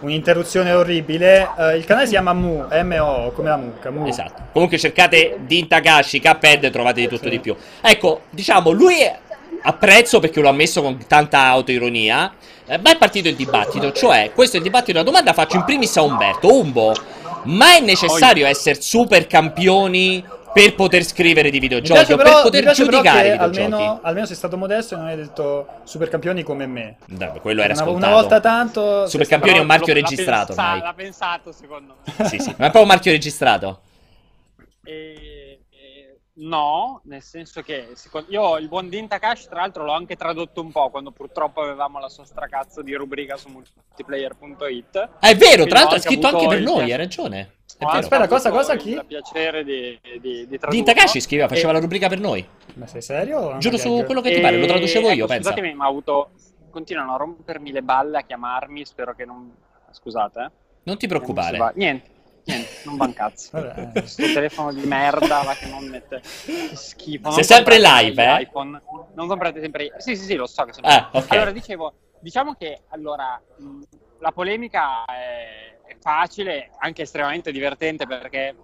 [0.00, 3.90] un'interruzione orribile, eh, il canale si chiama Mu, M-O, come la mucca.
[3.90, 4.06] Mu.
[4.06, 4.42] Esatto.
[4.52, 7.54] Comunque cercate Din Takashi, Cuphead, trovate di tutto di più.
[7.80, 8.96] Ecco, diciamo, lui
[9.62, 12.32] apprezzo perché lo ha messo con tanta autoironia.
[12.66, 15.64] Eh, ma è partito il dibattito, cioè, questo è il dibattito, la domanda faccio in
[15.64, 16.50] primis a Umberto.
[16.50, 16.94] Umbo,
[17.44, 22.72] ma è necessario essere super campioni per poter scrivere di videogiochi o però, per poter
[22.72, 23.72] giudicare i videogiochi?
[23.72, 26.96] almeno, almeno sei stato modesto e non hai detto supercampioni come me.
[27.06, 28.06] Dai, quello era una, scontato.
[28.06, 29.08] una volta tanto...
[29.08, 30.78] Supercampioni è un marchio registrato pensa-.
[30.80, 32.28] L'ha pensato, secondo me.
[32.28, 33.80] Sì, sì, ma è proprio un marchio registrato.
[34.84, 35.33] E-
[36.36, 40.60] no, nel senso che secondo- io il buon Din Takashi, tra l'altro, l'ho anche tradotto
[40.60, 44.96] un po' quando purtroppo avevamo la sua stracazzo di rubrica su multiplayer.it.
[45.20, 47.40] Ah, è vero, Quindi tra l'altro ha scritto anche per il noi, piacere- hai ragione.
[47.76, 47.98] È vero.
[47.98, 49.00] Aspetta, cosa, cosa, il chi?
[49.06, 50.84] piacere di, di, di Din.
[50.84, 52.46] Takashi scriveva, faceva E- la rubrica per noi.
[52.74, 53.56] Ma sei serio?
[53.58, 55.50] Giuro su quello che ti pare, lo traducevo io, ecco, pensa.
[55.50, 56.30] Scusatemi, ma ho avuto.
[56.70, 58.84] Continuano a rompermi le balle a chiamarmi.
[58.84, 59.52] Spero che non.
[59.90, 60.50] Scusate, eh.
[60.84, 61.56] Non ti Non preoccupare.
[61.56, 62.10] va- Niente,
[62.44, 63.50] niente, non va un cazzo.
[63.92, 66.20] Questo telefono di merda va che non mette.
[66.20, 67.30] Che schifo.
[67.30, 68.42] Sei sempre live, eh?
[68.42, 68.80] iPhone.
[69.14, 69.92] Non comprate sempre.
[69.98, 70.86] Sì, sì, sì, lo so che sono.
[70.86, 71.30] Ah, ok.
[71.32, 73.40] Allora, dicevo, diciamo che allora
[74.18, 78.54] la polemica è, è facile, anche estremamente divertente perché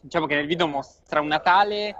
[0.00, 1.94] diciamo che nel video mostra una tale eh,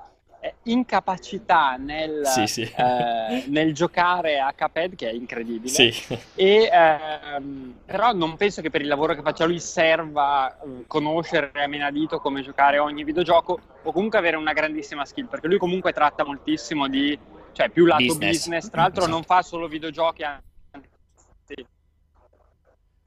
[0.64, 2.62] incapacità nel, Sì, sì.
[2.62, 5.68] eh, nel giocare a Cuphead che è incredibile.
[5.68, 5.92] Sì.
[6.34, 11.50] E, ehm, però non penso che per il lavoro che faccia lui serva eh, conoscere
[11.54, 15.92] a menadito come giocare ogni videogioco o comunque avere una grandissima skill, perché lui comunque
[15.92, 17.18] tratta moltissimo di,
[17.52, 18.36] cioè più lato Business.
[18.36, 19.14] business, tra l'altro Esatto.
[19.14, 21.66] non fa solo videogiochi, anzi,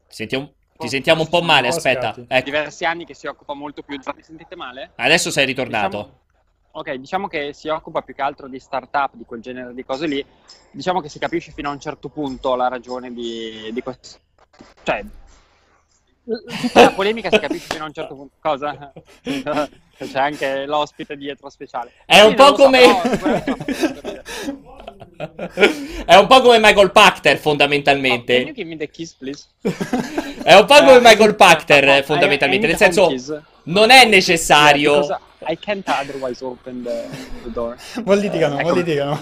[0.07, 2.13] Sentiamo- ti sentiamo un po' male, aspetta.
[2.27, 4.03] Ecco, diversi anni che si occupa molto più di...
[4.15, 4.91] Mi sentite male?
[4.95, 6.20] adesso sei ritornato.
[6.73, 10.07] Ok, diciamo che si occupa più che altro di startup, di quel genere di cose
[10.07, 10.25] lì.
[10.71, 14.19] Diciamo che si capisce fino a un certo punto la ragione di, di questo.
[14.83, 15.03] Cioè,
[16.23, 18.35] tutta la polemica si capisce fino a un certo punto.
[18.39, 18.93] Cosa?
[20.01, 21.91] C'è anche l'ospite dietro speciale.
[22.05, 23.43] È un Sì, po' lo so, come- però
[26.05, 28.33] È un po' come Michael Pachter, Oh, fondamentalmente.
[28.37, 29.43] can you give me the keys, please?
[30.43, 32.67] È un po' come Uh, Michael Pachter, fondamentalmente.
[32.67, 33.13] Nel senso,
[33.63, 35.03] non è necessario.
[35.05, 35.19] Yeah,
[35.49, 37.05] I can't otherwise open the,
[37.43, 37.75] the door.
[38.05, 38.69] Mo' litigano, Ecco.
[38.69, 39.19] mo' litigano.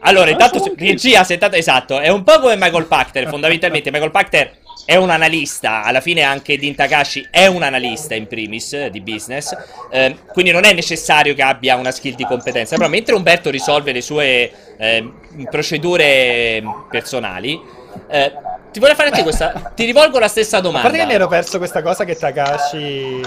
[0.00, 3.90] Allora, intanto, regia, se intanto, esatto, è un po' come Michael Pachter, fondamentalmente.
[3.90, 4.56] Michael Pachter
[4.86, 9.00] è un analista, alla fine anche Din Takashi è un analista in primis eh, di
[9.00, 9.54] business,
[9.90, 13.90] eh, quindi non è necessario che abbia una skill di competenza, però mentre Umberto risolve
[13.90, 15.12] le sue eh,
[15.50, 17.60] procedure personali,
[18.08, 18.32] eh,
[18.76, 20.82] ti vorrei fare a te questa, ti rivolgo la stessa domanda.
[20.88, 23.22] parte che mi ero perso questa cosa che Takashi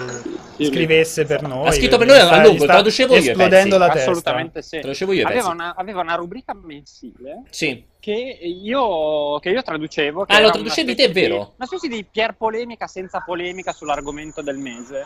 [0.64, 1.68] scrivesse per noi.
[1.68, 4.12] Ha scritto per noi a lungo, traducevo io Esplodendo la testa.
[4.12, 4.78] Assolutamente sì.
[4.80, 7.84] Traducevo io Aveva una, aveva una rubrica mensile Sì.
[8.00, 10.26] che io, che io traducevo.
[10.26, 11.54] Che Ah, lo traducevi te, è specie di- vero?
[11.58, 15.04] Una specie di pier polemica senza polemica sull'argomento del mese.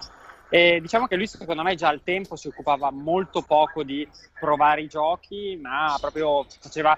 [0.56, 4.08] E diciamo che lui, secondo me, già al tempo si occupava molto poco di
[4.40, 6.96] provare i giochi, ma proprio faceva.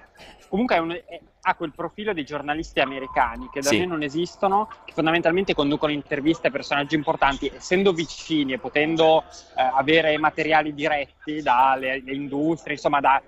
[0.50, 1.00] Comunque un-
[1.40, 3.78] ha quel profilo dei giornalisti americani che da Sì.
[3.78, 9.24] noi non esistono, che fondamentalmente conducono interviste a personaggi importanti, essendo vicini e potendo
[9.56, 13.22] eh, avere materiali diretti dalle le industrie, insomma, dai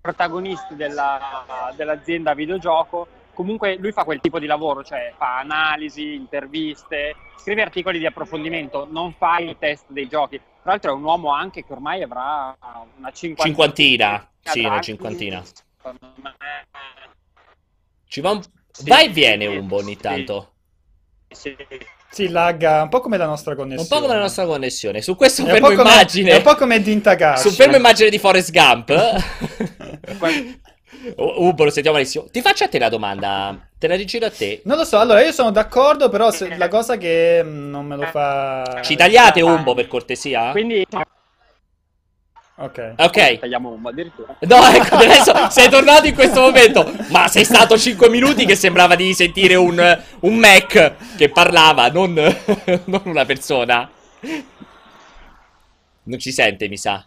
[0.00, 3.08] protagonisti della- dell'azienda videogioco.
[3.36, 8.88] Comunque lui fa quel tipo di lavoro, cioè fa analisi, interviste, scrive articoli di approfondimento,
[8.90, 10.38] non fa i test dei giochi.
[10.38, 12.56] Tra l'altro è un uomo anche che ormai avrà
[12.96, 13.44] una cinquantina.
[13.44, 15.42] Cinquantina, sì, una cinquantina.
[15.44, 16.32] secondo me.
[18.08, 18.42] Ci va un...
[18.72, 18.88] Sì.
[18.88, 20.52] Va e viene Umbo ogni tanto.
[21.28, 21.54] Sì.
[22.08, 23.88] Sì, lagga un po' come la nostra Un connessione.
[23.88, 25.02] po' come la nostra connessione.
[25.02, 26.30] Su questo un fermo po' come- immagine.
[26.30, 27.48] È un po' come Din Takashi.
[27.48, 28.92] Su fermo immagine di Forrest Gump.
[31.14, 32.26] Que- U- Umbo, lo sentiamo malissimo.
[32.30, 33.56] Ti faccio a te la domanda.
[33.78, 34.60] Te la rigiro a te.
[34.64, 37.96] Non lo so, allora io sono d'accordo, però se- la cosa che mm, non me
[37.96, 38.80] lo fa...
[38.82, 40.50] Ci tagliate Umbo per cortesia?
[40.50, 40.84] Quindi
[42.58, 42.94] Ok.
[42.96, 43.38] Ok.
[43.40, 44.34] tagliamo un addirittura.
[44.40, 46.90] No, ecco, adesso sei tornato in questo momento.
[47.10, 52.14] Ma sei stato 5 minuti che sembrava di sentire un, un Mac che parlava, non,
[52.86, 53.88] non una persona.
[56.04, 57.04] Non ci sente, mi sa.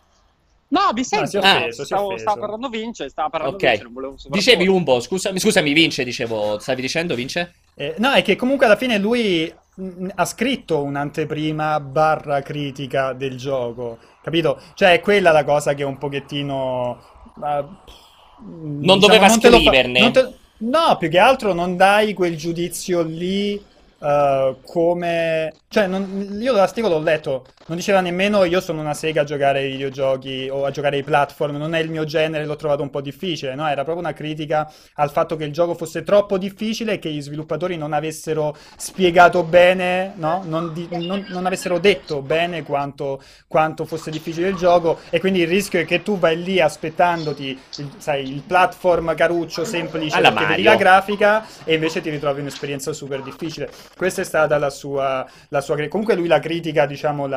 [0.71, 1.25] No, mi sento.
[1.25, 1.37] si
[1.71, 3.63] si è stavo, stavo parlando Vince, stava parlando Ok.
[3.63, 4.15] Vince, non volevo.
[4.27, 7.53] Dicevi Umbo, scusami, scusami, Vince, dicevo, stavi dicendo, Vince?
[7.75, 13.35] Eh, no, è che comunque alla fine lui mh, ha scritto un'anteprima barra critica del
[13.37, 14.61] gioco, capito?
[14.75, 17.01] Cioè è quella la cosa che un pochettino...
[17.35, 19.99] mh, Non doveva te lo fa- scriverne.
[19.99, 23.55] non te- no, più che altro non dai quel giudizio lì
[24.01, 25.53] eh, come...
[25.67, 29.59] Cioè, non- io l'articolo l'ho letto, non diceva nemmeno io sono una sega a giocare
[29.59, 32.89] ai videogiochi o a giocare ai platform, non è il mio genere, l'ho trovato un
[32.89, 33.67] po' difficile, no?
[33.67, 37.21] Era proprio una critica al fatto che il gioco fosse troppo difficile e che gli
[37.21, 40.43] sviluppatori non avessero spiegato bene, no?
[40.47, 45.41] Non, di- non- non avessero detto bene quanto, quanto fosse difficile il gioco e quindi
[45.41, 50.31] il rischio è che tu vai lì aspettandoti, il, sai, il platform caruccio semplice Alla
[50.31, 53.69] perché vedi la grafica e invece ti ritrovi un'esperienza super difficile.
[53.95, 57.27] Questa è stata la sua, la sua Comunque lui la critica, diciamo,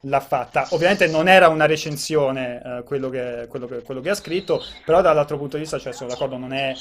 [0.00, 0.66] l'ha, fatta.
[0.70, 5.00] Ovviamente non era una recensione eh, quello che, quello che- quello che ha scritto, però
[5.00, 6.74] dall'altro punto di vista, cioè, sono d'accordo, non è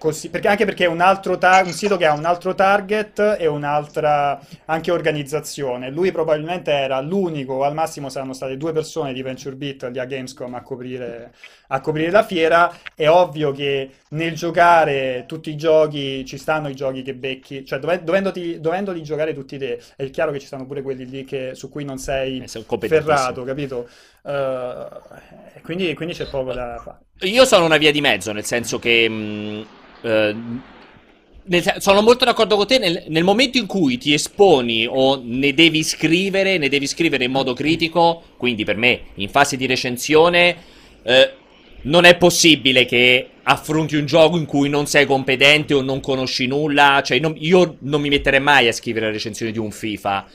[0.00, 0.30] così...
[0.30, 3.46] Perché, anche perché è un altro ta- un sito che ha un altro target e
[3.46, 5.90] un'altra anche organizzazione.
[5.90, 10.06] Lui probabilmente era l'unico, o al massimo saranno state due persone di VentureBeat lì a
[10.06, 11.32] Gamescom a coprire,
[11.68, 12.74] a coprire la fiera.
[12.94, 17.78] È ovvio che nel giocare tutti i giochi ci stanno i giochi che becchi, cioè
[17.78, 21.54] dove- dovendoti- dovendoli giocare tutti te, è chiaro che ci stanno pure quelli lì che-
[21.54, 22.48] su cui non sei Eh,
[22.88, 23.88] ferrato, capito?
[24.22, 24.88] Eh,
[25.62, 26.98] quindi, quindi c'è poco da fare.
[27.22, 29.08] Io sono una via di mezzo, nel senso che...
[29.08, 29.66] mh,
[30.02, 30.34] eh,
[31.42, 35.52] nel sono molto d'accordo con te nel, nel momento in cui ti esponi o ne
[35.52, 40.56] devi scrivere, ne devi scrivere in modo critico, quindi per me in fase di recensione,
[41.02, 41.32] eh,
[41.82, 46.46] non è possibile che affronti un gioco in cui non sei competente o non conosci
[46.46, 50.26] nulla, cioè non- io non mi metterei mai a scrivere la recensione di un FIFA,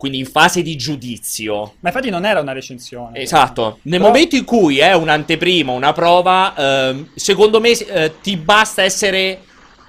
[0.00, 1.74] quindi in fase di giudizio.
[1.80, 3.18] Ma infatti non era una recensione.
[3.18, 8.38] Esatto, nel Però- momento in cui è un'anteprima, una prova, ehm, secondo me eh, ti
[8.38, 9.40] basta essere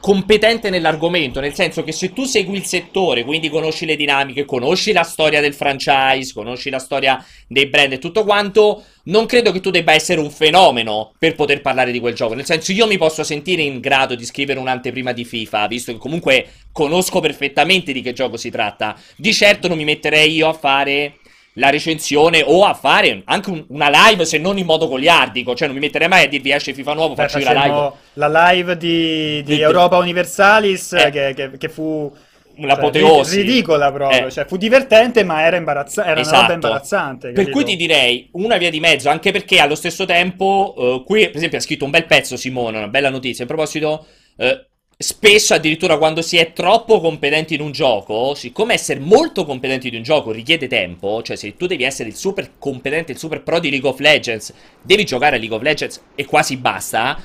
[0.01, 4.91] competente nell'argomento, nel senso che se tu segui il settore, quindi conosci le dinamiche, conosci
[4.91, 9.61] la storia del franchise, conosci la storia dei brand e tutto quanto, non credo che
[9.61, 12.33] tu debba essere un fenomeno per poter parlare di quel gioco.
[12.33, 15.99] Nel senso, io mi posso sentire in grado di scrivere un'anteprima di FIFA, visto che
[15.99, 18.99] comunque conosco perfettamente di che gioco si tratta.
[19.15, 21.19] Di certo non mi metterei io a fare
[21.55, 25.53] la recensione o a fare anche un- una live, se non in modo goliardico.
[25.55, 27.91] Cioè, non mi metterei mai a dirvi esce FIFA nuovo, Beh, faccio io la live.
[28.13, 31.09] la live di, di Di- Europa Universalis Eh.
[31.11, 32.11] che, che- che fu
[32.55, 33.35] un'apoteosi.
[33.35, 34.31] Cioè, ridicola proprio, eh.
[34.31, 36.35] cioè, fu divertente ma era, imbarazza- era esatto.
[36.37, 37.31] una roba imbarazzante.
[37.31, 41.25] Per cui ti direi una via di mezzo, anche perché allo stesso tempo, uh, qui
[41.27, 44.05] per esempio ha scritto un bel pezzo Simone, una bella notizia, in proposito...
[44.37, 44.69] Uh,
[45.01, 49.95] spesso addirittura quando si è troppo competenti in un gioco, siccome essere molto competenti in
[49.95, 53.59] un gioco richiede tempo, cioè se tu devi essere il super competente, il super pro
[53.59, 57.19] di League of Legends, devi giocare a League of Legends e quasi basta,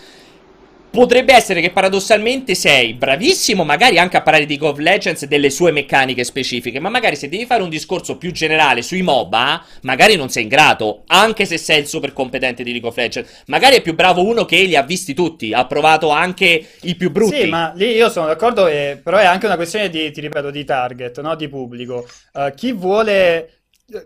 [0.97, 5.51] Potrebbe essere che paradossalmente sei bravissimo, magari anche a parlare di of Legends e delle
[5.51, 10.17] sue meccaniche specifiche, ma magari se devi fare un discorso più generale sui MOBA, magari
[10.17, 13.43] non sei in grado, anche se sei il super competente di League of Legends.
[13.49, 17.11] Magari è più bravo uno che li ha visti tutti, ha provato anche i più
[17.11, 17.43] brutti.
[17.43, 20.51] Sì, ma lì io sono d'accordo, e, però è anche una questione di, ti ripeto,
[20.51, 21.37] di target, no?
[21.37, 22.09] di pubblico.
[22.33, 23.51] Uh, chi vuole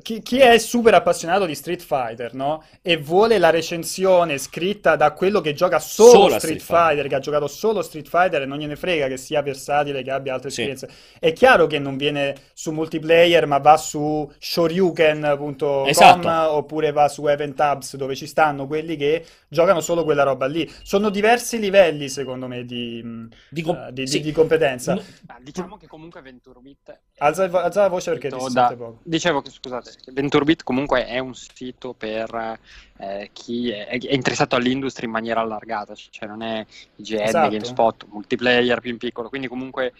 [0.02, 2.62] chi, chi, è super appassionato di Street Fighter, no?
[2.82, 7.08] E vuole la recensione scritta da quello che gioca solo, solo Street, Street Fighter, Fighter,
[7.08, 10.34] che ha giocato solo Street Fighter e non gliene frega che sia versatile, che abbia
[10.34, 10.68] altre sì.
[10.68, 11.16] esperienze.
[11.18, 16.52] È chiaro che non viene su multiplayer, ma va su shoryuken.com esatto.
[16.52, 20.70] oppure va su Event Hubs dove ci stanno quelli che giocano solo quella roba lì.
[20.82, 23.02] Sono diversi livelli, secondo me, di,
[23.48, 24.20] di, com- uh, di, sì.
[24.20, 24.94] di competenza.
[24.94, 25.02] No.
[25.40, 26.98] diciamo che comunque VentureBeat...
[27.18, 28.98] Alza, alza la voce perché ti sente poco.
[29.02, 32.58] Dicevo che, scusa, scusate, VentureBit comunque è un sito per
[32.98, 36.66] eh, chi è, è, interessato all'industria in maniera allargata, cioè non è
[36.96, 37.50] IGN, esatto.
[37.50, 39.92] GameSpot, multiplayer più in piccolo, quindi comunque,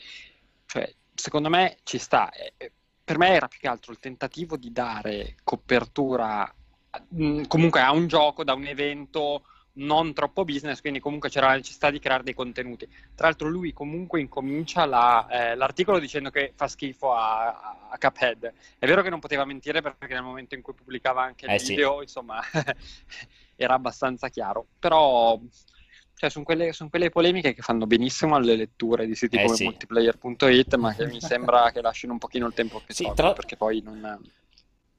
[0.66, 2.30] cioè, secondo me ci sta.
[3.04, 6.52] Per me era più che altro il tentativo di dare copertura
[7.46, 9.44] comunque a un gioco, da un evento
[9.74, 12.86] non troppo business, quindi comunque c'era la necessità di creare dei contenuti.
[13.14, 18.52] Tra l'altro lui comunque incomincia la, eh, l'articolo dicendo che fa schifo a, a, Cuphead.
[18.78, 21.58] È vero che non poteva mentire perché nel momento in cui pubblicava anche il eh,
[21.58, 22.02] video, sì.
[22.02, 22.40] insomma,
[23.56, 24.66] era abbastanza chiaro.
[24.78, 25.38] Però
[26.14, 29.56] cioè, sono quelle, son quelle, polemiche che fanno benissimo alle letture di siti eh, come
[29.56, 29.64] sì.
[29.64, 33.32] multiplayer.it, ma che mi sembra che lasciano un pochino il tempo che sì, tra...
[33.32, 34.20] perché poi non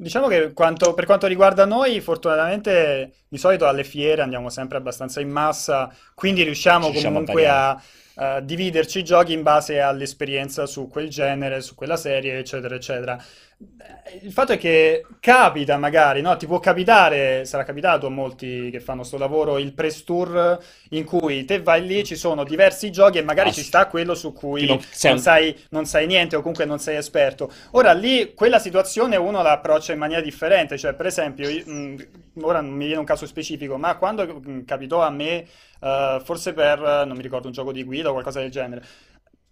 [0.01, 5.21] Diciamo che quanto, per quanto riguarda noi, fortunatamente di solito alle fiere andiamo sempre abbastanza
[5.21, 7.79] in massa, quindi riusciamo comunque a,
[8.15, 13.23] a, dividerci i giochi in base all'esperienza su quel genere, su quella serie, eccetera, eccetera
[14.21, 16.35] il fatto è che capita magari, no?
[16.35, 20.59] Ti può capitare, sarà capitato a molti che fanno questo lavoro, il press tour
[20.89, 24.15] in cui te vai lì, ci sono diversi giochi e magari ah, ci sta quello
[24.15, 27.51] su cui non, non, sai, non, sai, niente o comunque non sei esperto.
[27.71, 32.07] Ora lì quella situazione uno la approccia in maniera differente, cioè per esempio, mh,
[32.41, 35.45] ora non mi viene un caso specifico, ma quando mh, capitò a me,
[35.79, 38.83] uh, forse per, non mi ricordo, un gioco di guida o qualcosa del genere,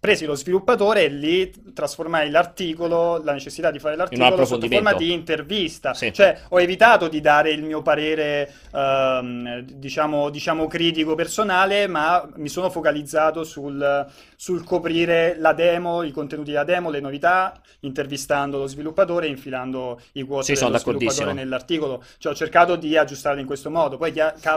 [0.00, 5.12] presi lo sviluppatore e lì trasformai l'articolo, la necessità di fare l'articolo sotto forma di
[5.12, 5.92] intervista.
[5.92, 6.10] Sì.
[6.10, 12.48] Cioè, ho evitato di dare il mio parere, ehm, diciamo, diciamo, critico personale, ma mi
[12.48, 18.66] sono focalizzato sul, sul, coprire la demo, i contenuti della demo, le novità, intervistando lo
[18.66, 22.02] sviluppatore e infilando i quote sì, dello sviluppatore nell'articolo.
[22.16, 23.98] Cioè, ho cercato di aggiustarlo in questo modo.
[23.98, 24.14] Poi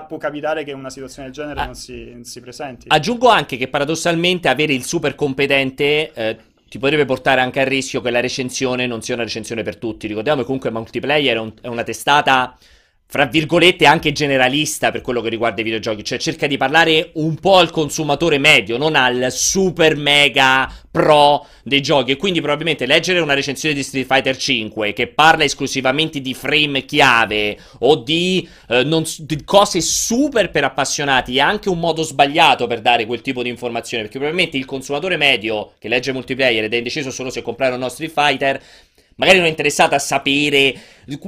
[0.08, 1.66] può capitare che una situazione del genere ah.
[1.66, 2.86] non, si, non si presenti.
[2.88, 6.38] Aggiungo anche che paradossalmente avere il super computer competente eh,
[6.70, 10.08] ti potrebbe portare anche a rischio che la recensione non sia una recensione per tutti.
[10.08, 12.58] Ricordiamo che comunque multiplayer è, un, è una testata
[13.06, 17.36] fra virgolette anche generalista per quello che riguarda i videogiochi, cioè cerca di parlare un
[17.36, 22.12] po' al consumatore medio, non al super mega pro dei giochi.
[22.12, 26.86] E quindi probabilmente leggere una recensione di Street Fighter 5 che parla esclusivamente di frame
[26.86, 32.66] chiave o di, eh, non, di cose super per appassionati è anche un modo sbagliato
[32.66, 36.74] per dare quel tipo di informazione perché probabilmente il consumatore medio che legge multiplayer ed
[36.74, 38.62] è indeciso solo se comprare o no Street Fighter
[39.16, 40.74] magari non è interessato a sapere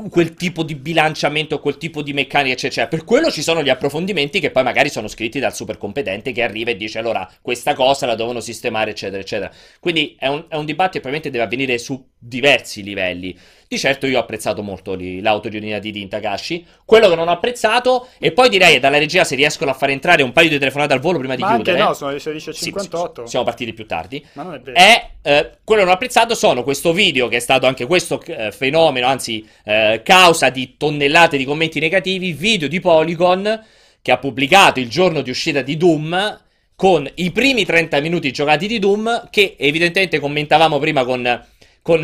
[0.10, 2.88] quel tipo di bilanciamento, quel tipo di meccanica, eccetera.
[2.88, 6.44] Per quello ci sono gli approfondimenti che poi magari sono scritti dal super competente che
[6.44, 9.52] arriva e dice allora questa cosa la devono sistemare, eccetera, eccetera.
[9.80, 13.38] Quindi è un, è un dibattito che probabilmente deve avvenire su diversi livelli.
[13.76, 16.66] Di certo io ho apprezzato molto lì, l'auto di Unità di Takashi.
[16.86, 20.24] Quello che non ho apprezzato, e poi direi dalla regia se riescono a far entrare
[20.24, 21.78] un paio di telefonate al volo prima di Ma chiudere.
[21.78, 23.24] no, sono le 16.58.
[23.24, 24.26] Sì, siamo partiti più tardi.
[24.34, 24.78] Ma non è vero.
[24.78, 28.24] E eh, quello che non ho apprezzato sono questo video che è stato anche questo
[28.26, 33.62] eh, fenomeno, anzi eh, causa di tonnellate di commenti negativi, video di Polygon
[34.02, 36.42] che ha pubblicato il giorno di uscita di Doom
[36.78, 41.46] con i primi 30 minuti giocati di Doom che evidentemente commentavamo prima con,
[41.82, 42.02] con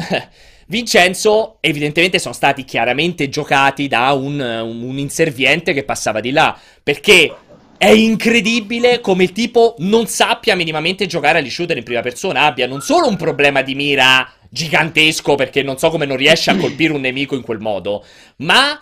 [0.68, 7.34] Vincenzo evidentemente sono stati chiaramente giocati da un, un inserviente che passava di là perché
[7.78, 12.68] è incredibile come il tipo non sappia minimamente giocare agli shooter in prima persona, abbia
[12.68, 16.94] non solo un problema di mira gigantesco perché non so come non riesce a colpire
[16.94, 18.06] un nemico in quel modo,
[18.38, 18.80] ma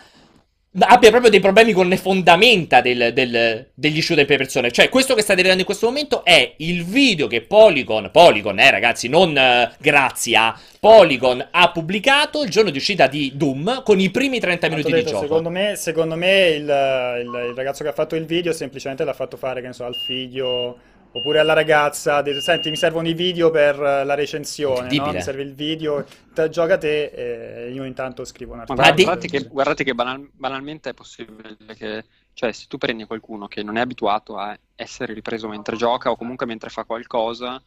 [0.78, 4.70] abbia proprio dei problemi con le fondamenta del- del- degli shooter per persone.
[4.70, 8.70] Cioè, questo che state vedendo in questo momento è il video che Polygon, Polygon, eh
[8.70, 14.10] ragazzi, non eh, Grazia, Polygon ha pubblicato il giorno di uscita di Doom con i
[14.10, 15.26] primi 30 Quanto minuti di detto, gioco.
[15.26, 19.12] secondo me, secondo me il, il- il ragazzo che ha fatto il video semplicemente l'ha
[19.12, 20.76] fatto fare, che ne so, al figlio
[21.12, 22.22] oppure alla ragazza.
[22.22, 25.12] Detto, Senti, mi servono i video per eh, la recensione, no?
[25.12, 28.94] Mi serve il video, te- gioca te e io intanto scrivo un articolo.
[28.94, 33.46] di- guardate, che, guardate che banal- banalmente è possibile che, cioè, se tu prendi qualcuno
[33.48, 37.62] che non è abituato a essere ripreso mentre gioca o comunque mentre fa qualcosa,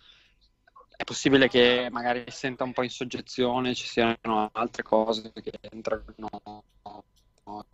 [0.95, 6.63] è possibile che magari senta un po' in soggezione, ci siano altre cose che entrano,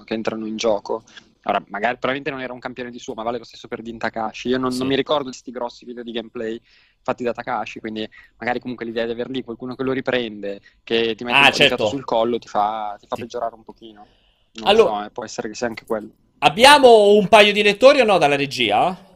[0.03, 1.03] che entrano in gioco.
[1.43, 3.97] Ora, magari probabilmente non era un campione di suo, ma vale lo stesso per Din
[3.97, 4.49] Takashi.
[4.49, 4.79] Io non, Sì.
[4.79, 6.59] non mi ricordo di questi grossi video di gameplay
[7.01, 11.15] fatti da Takashi, quindi magari comunque l'idea di aver lì qualcuno che lo riprende, che
[11.15, 11.87] ti mette Ah, un certo.
[11.87, 14.05] sul collo, ti fa, ti fa peggiorare un pochino.
[14.53, 16.09] Non Allora- so, eh, può essere che sia anche quello.
[16.39, 19.07] Abbiamo un paio di lettori o no dalla regia?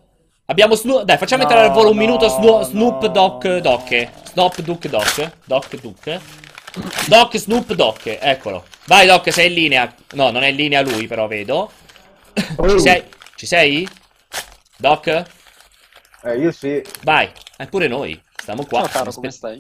[0.46, 1.04] Abbiamo Snoop.
[1.04, 3.58] Dai, facciamo No, entrare al volo un no, minuto Sno- Snoop no, Doc.
[3.60, 4.10] Doc.
[4.32, 5.32] Snoop Duck Doc.
[5.46, 6.22] Doc Duck.
[7.08, 8.66] Doc Snoop Doc, eccolo.
[8.88, 9.96] Vai Doc, sei in linea.
[10.14, 11.72] No, non è in linea lui, però vedo.
[12.34, 13.04] Ci sei?
[13.36, 13.88] Ci sei?
[14.78, 15.08] Doc?
[16.24, 16.82] Eh, io sì.
[17.04, 17.30] Vai.
[17.58, 18.20] Eh, pure noi.
[18.36, 18.82] Stiamo qua.
[18.82, 19.58] Ciao caro, come stai?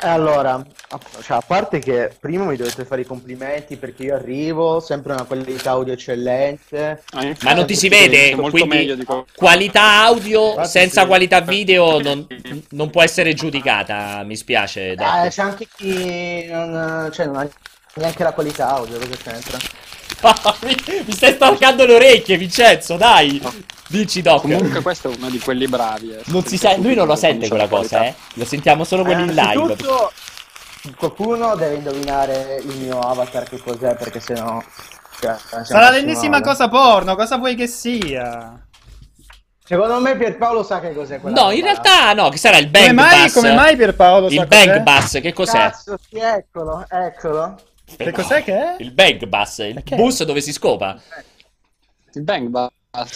[0.00, 4.14] Eh, Allora, a, cioè, a parte che prima mi dovete fare i complimenti perché io
[4.14, 7.02] arrivo, sempre una qualità audio eccellente.
[7.10, 8.30] Ah, Ma non ti si vede?
[8.30, 11.06] è molto Quindi meglio di quello- qualità audio Infatti senza sì.
[11.08, 12.26] qualità video non,
[12.70, 14.22] non può essere giudicata.
[14.24, 15.28] Mi spiace, Eh, Doc.
[15.28, 17.48] c'è anche chi non, cioè, non ha
[17.94, 19.58] neanche la qualità audio, cosa c'entra?
[20.62, 20.74] Mi,
[21.06, 23.40] mi stai staccando le orecchie, Vincenzo, dai.
[23.88, 24.42] Dici, Doc.
[24.42, 26.10] Comunque questo è uno di quelli bravi.
[26.12, 26.20] eh.
[26.26, 28.14] Non si sen- lui non lo sente quella cosa, eh.
[28.34, 29.76] Lo sentiamo solo quelli in live.
[30.96, 34.62] Qualcuno deve indovinare il mio avatar che cos'è perché sennò...
[35.20, 38.62] Cioè, Sarà l'ennesima cosa porno, cosa vuoi che sia?
[39.64, 42.94] Secondo me Pierpaolo sa che cos'è quella No, in realtà no, che sarà il Come
[42.94, 43.32] bang mai, bus.
[43.34, 44.66] come mai Pierpaolo sa Il cos'è?
[44.66, 45.58] bang bus, che cos'è?
[45.58, 47.58] Cazzo, sì, eccolo, eccolo.
[47.96, 48.76] Che cos'è che è?
[48.78, 49.96] Il bang bus, il è?
[49.96, 51.00] bus dove si scopa.
[52.14, 52.70] Il bang bus.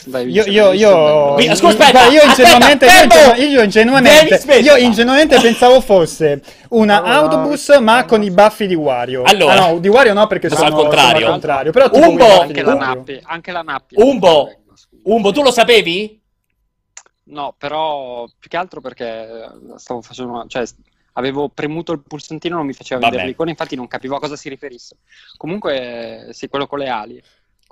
[0.07, 5.81] Dai, Io, io, io, ascolta, aspetta, io ingenuamente, io, aspetta, io ingenuamente, io ingenuamente pensavo
[5.81, 7.81] fosse una No, no, autobus no.
[7.81, 9.23] ma con i baffi di Wario.
[9.25, 9.55] Allora.
[9.55, 11.13] Ah, no, di Wario no perché Sono al contrario.
[11.15, 11.73] sono al contrario.
[11.73, 12.41] Però Umbo!
[12.43, 12.75] Anche la.
[12.75, 13.95] Nappi, anche la Nappi.
[13.99, 14.51] Umbo,
[15.05, 16.21] Umbo, tu lo sapevi?
[17.25, 19.27] No, però più che altro perché
[19.77, 20.65] stavo facendo una- cioè
[21.13, 23.13] avevo premuto il pulsantino non mi faceva Vabbè.
[23.13, 24.99] vedere l'icona, infatti non capivo a cosa si riferisse.
[25.37, 27.23] Comunque sì, quello con le ali.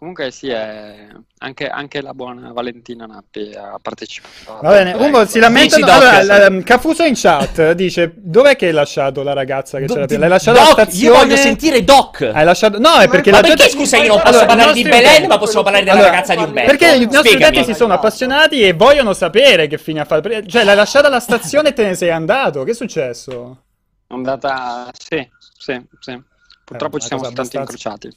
[0.01, 1.09] Comunque sì, è...
[1.41, 4.59] anche, anche la buona Valentina Nappi ha partecipato.
[4.63, 5.03] Va bene, Ecco.
[5.05, 5.85] Umbo si lamentano.
[5.85, 6.03] Dici, Doc.
[6.15, 10.07] Allora, l- Cafuso in chat dice: Dov'è che hai lasciato la ragazza che Do- c'era
[10.07, 10.21] prima?
[10.23, 11.05] L'hai lasciata alla Doc, stazione?
[11.15, 12.31] io voglio sentire Doc.
[12.33, 12.79] Hai lasciato.
[12.79, 13.77] No, è perché Ma la perché gente.
[13.77, 16.43] scusa io non posso Allora, parlare di Belen ma posso parlare della Allora, ragazza di
[16.45, 16.71] Umberto?
[16.71, 17.57] Perché i nostri Spiegami.
[17.59, 20.31] utenti si sono appassionati e vogliono sapere che fine ha fatto.
[20.47, 22.65] Cioè, l'hai lasciata alla stazione e te ne sei andato.
[22.65, 23.65] Che è successo?
[24.07, 24.91] È andata...
[24.99, 25.29] Sì,
[25.59, 26.23] sì, sì.
[26.65, 28.17] Purtroppo Eh, ci siamo cosa abbastanza- incrociati.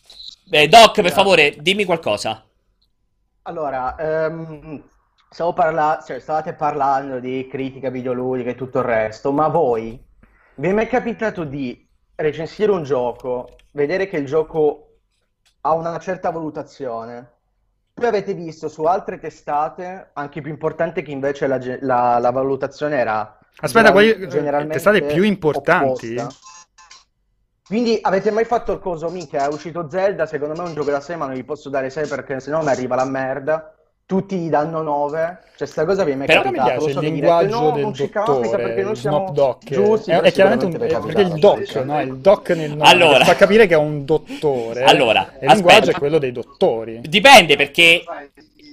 [0.55, 2.43] Eh, Doc, per favore, dimmi qualcosa.
[3.43, 3.95] Allora,
[5.31, 9.99] stavo parla- cioè, stavate parlando di critica videoludica e tutto il resto, ma voi
[10.55, 14.99] vi è mai capitato di recensire un gioco, vedere che il gioco
[15.61, 17.31] ha una certa valutazione,
[17.91, 22.29] poi avete visto su altre testate, anche più importante, che invece la, ge- la- la
[22.29, 26.15] valutazione era Aspetta, general- quali- generalmente testate più importanti?
[26.15, 26.51] opposta.
[27.73, 30.91] Quindi avete mai fatto il coso, minchia, è uscito Zelda, secondo me è un gioco
[30.91, 33.73] da 6, ma non gli posso dare 6 perché sennò mi arriva la merda.
[34.05, 35.39] Tutti gli danno 9.
[35.57, 36.69] Cioè, sta cosa vi è mai Però mi capitato?
[36.69, 38.97] piace Lo il so direte, linguaggio no, del non ci capita dottore, perché noi il
[38.97, 39.63] siamo Snop Doc.
[39.71, 42.01] giusti, è, è chiaramente un, è perché il doc, no?
[42.01, 43.25] Il doc nel nome Allora.
[43.25, 44.83] fa capire che è un dottore.
[44.83, 47.01] Allora, il linguaggio è quello dei dottori.
[47.01, 48.03] Dipende perché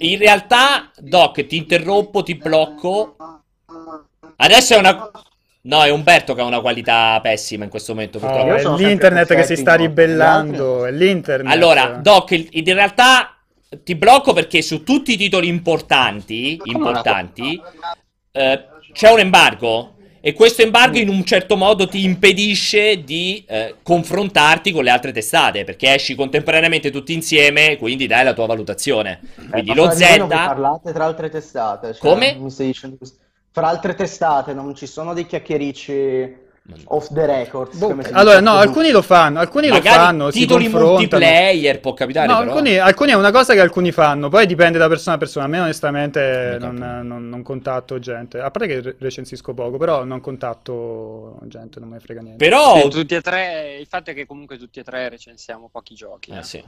[0.01, 3.17] in realtà, Doc, ti interrompo, ti blocco.
[4.37, 5.11] Adesso è una...
[5.63, 8.47] No, è Umberto che ha una qualità pessima in questo momento, Oh, purtroppo.
[8.47, 10.87] io è l'internet che si sta ribellando.
[10.87, 11.53] È l'internet.
[11.53, 13.37] Allora, Doc, il- in realtà
[13.85, 17.61] ti blocco perché su tutti i titoli importanti, importanti
[18.33, 19.95] eh, c'è un embargo.
[20.23, 25.13] E questo embargo in un certo modo ti impedisce di eh, confrontarti con le altre
[25.13, 29.21] testate, perché esci contemporaneamente tutti insieme, quindi dai la tua valutazione.
[29.51, 30.45] Quindi Eh, lo Zelda...
[30.47, 31.95] parlate tra altre testate.
[31.95, 32.35] cioè, Come?
[32.39, 33.17] Mi stai dicendo questo?
[33.53, 36.49] Fra altre testate non ci sono dei chiacchiericci.
[36.85, 37.77] Off the records.
[37.79, 41.95] Boh, allora, dice no, alcuni lo fanno, alcuni lo Magari fanno, si titoli multiplayer può
[41.95, 42.53] capitare, No, però.
[42.53, 45.47] alcuni, alcuni è una cosa che alcuni fanno, poi dipende da persona a persona.
[45.47, 50.05] A me onestamente Non non, non- contatto gente, a parte che re- recensisco poco, però
[50.05, 52.45] non contatto gente, non me ne frega niente.
[52.45, 55.95] Però Sì, tutti e tre, il fatto è che comunque tutti e tre recensiamo pochi
[55.95, 56.31] giochi.
[56.31, 56.43] Eh, eh.
[56.45, 56.63] sì.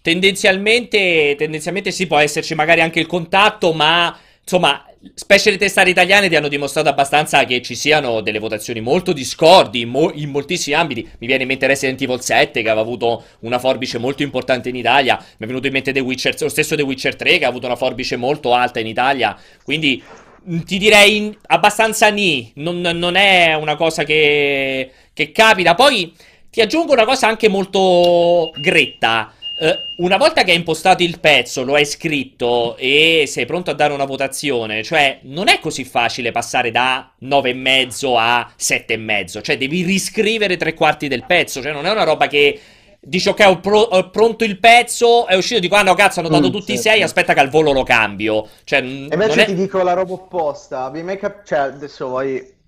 [0.00, 6.28] Tendenzialmente, tendenzialmente sì, può esserci magari anche il contatto, ma insomma, specie le testate italiane
[6.28, 10.76] ti hanno dimostrato abbastanza che ci siano delle votazioni molto discordi in, mo- in moltissimi
[10.76, 11.08] ambiti.
[11.18, 14.76] Mi viene in mente Resident Evil 7 che aveva avuto una forbice molto importante in
[14.76, 17.48] Italia, mi è venuto in mente The Witcher, lo stesso The Witcher 3 che ha
[17.48, 20.02] avuto una forbice molto alta in Italia, quindi
[20.44, 25.74] mh, ti direi abbastanza ni, non, non è una cosa che, che capita.
[25.74, 26.12] Poi
[26.50, 29.32] ti aggiungo una cosa anche molto gretta.
[29.62, 33.74] Eh, una volta che hai impostato il pezzo, lo hai scritto e sei pronto a
[33.74, 39.82] dare una votazione, cioè non è così facile passare da 9,5 a 7,5, cioè devi
[39.82, 42.58] riscrivere tre quarti del pezzo, cioè non è una roba che
[43.02, 46.30] dici ok ho, pro- ho pronto il pezzo, è uscito, dico ah no cazzo hanno
[46.30, 47.02] dato Mm, tutti i sì, 6, sì.
[47.02, 49.92] aspetta che al volo lo cambio, cioè n- E non invece è- ti dico la
[49.92, 50.90] roba opposta.
[50.90, 52.58] Mai cap- cioè, adesso voi.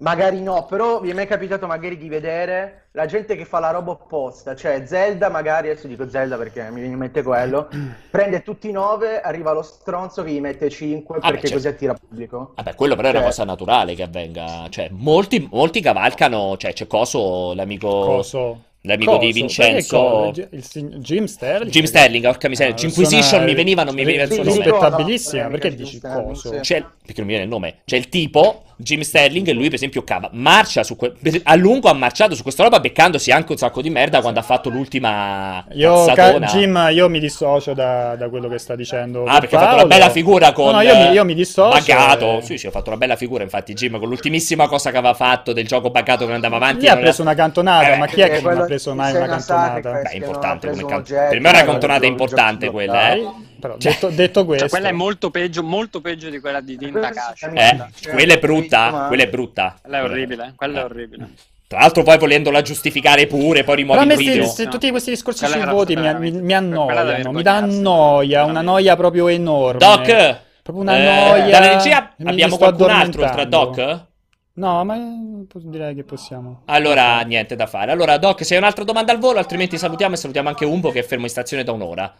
[0.00, 3.70] Magari no, però vi è mai capitato magari di vedere la gente che fa la
[3.70, 7.68] roba opposta, cioè Zelda magari, adesso dico Zelda perché mi viene in mente quello,
[8.08, 11.54] prende tutti i 9, arriva lo stronzo che gli mette 5 Ah, beh, perché certo.
[11.56, 12.52] così attira pubblico.
[12.54, 14.66] Vabbè, quello però è una Cioè- cosa naturale che avvenga.
[14.68, 16.56] Cioè, molti, molti cavalcano.
[16.56, 17.88] Cioè, c'è Coso, l'amico.
[17.88, 18.62] Coso.
[18.82, 19.32] L'amico di Coso?
[19.40, 20.30] Vincenzo.
[20.32, 21.70] Perché co- il sig- Jim Sterling?
[21.72, 22.72] Jim Sterling, porca miseria.
[22.74, 24.62] Ah, Inquisition mi veniva, non mi veniva il suo nome.
[24.62, 26.62] rispettabilissima, Eh, perché dici coso?
[26.62, 26.74] sì.
[27.04, 27.78] Perché non mi viene il nome.
[27.84, 31.12] C'è il tipo, Jim Sterling, lui, per esempio, cava, marcia su que-
[31.42, 34.42] a lungo ha marciato su questa roba, beccandosi anche un sacco di merda quando ha
[34.44, 36.38] fatto l'ultima Io, ca-.
[36.40, 39.82] Jim, io mi dissocio da, da quello che sta dicendo Ah, perché ha fatto una
[39.82, 39.88] Paolo.
[39.88, 40.66] bella figura con.
[40.66, 41.76] No, no, io mi, eh, io mi dissocio.
[41.78, 42.38] Buggato.
[42.38, 43.42] e- Sì, sì, ha fatto una bella figura.
[43.42, 46.82] Infatti, Jim, con l'ultimissima cosa che aveva fatto del gioco buggato che andava avanti.
[46.82, 49.26] Lì ha preso una cantonata, Eh, ma chi è che non ha preso mai una
[49.26, 49.90] cantonata?
[49.90, 53.26] Beh, che importante come preso can- oggetto, Per me è una cantonata importante quella, eh.
[53.60, 56.76] Però, Cioè- detto, detto questo, Cioè, quella è molto peggio, molto peggio di quella di
[56.76, 57.46] Din Takashi.
[57.54, 57.76] Eh,
[58.10, 59.76] quella è brutta, quella è brutta.
[59.80, 60.84] Quella è orribile, quella è Eh.
[60.84, 61.28] orribile.
[61.66, 64.44] Tra l'altro poi volendola giustificare pure, poi rimuovi Però il video.
[64.44, 68.44] sti- sti- tutti questi discorsi Quella sui voti mi, mi- mi annoiano, mi dà noia,
[68.44, 69.78] una noia proprio enorme.
[69.78, 71.02] Doc, Proprio una eh,
[71.40, 71.50] noia.
[71.50, 73.44] dalla regia abbiamo qualcun altro oltre a.
[73.44, 74.06] Doc?
[74.54, 76.62] No, ma eh, direi che possiamo.
[76.64, 77.92] Allora, niente da fare.
[77.92, 81.00] Allora, Doc, se hai un'altra domanda al volo, altrimenti salutiamo e salutiamo anche Umbo che
[81.00, 82.12] è fermo in stazione da un'ora.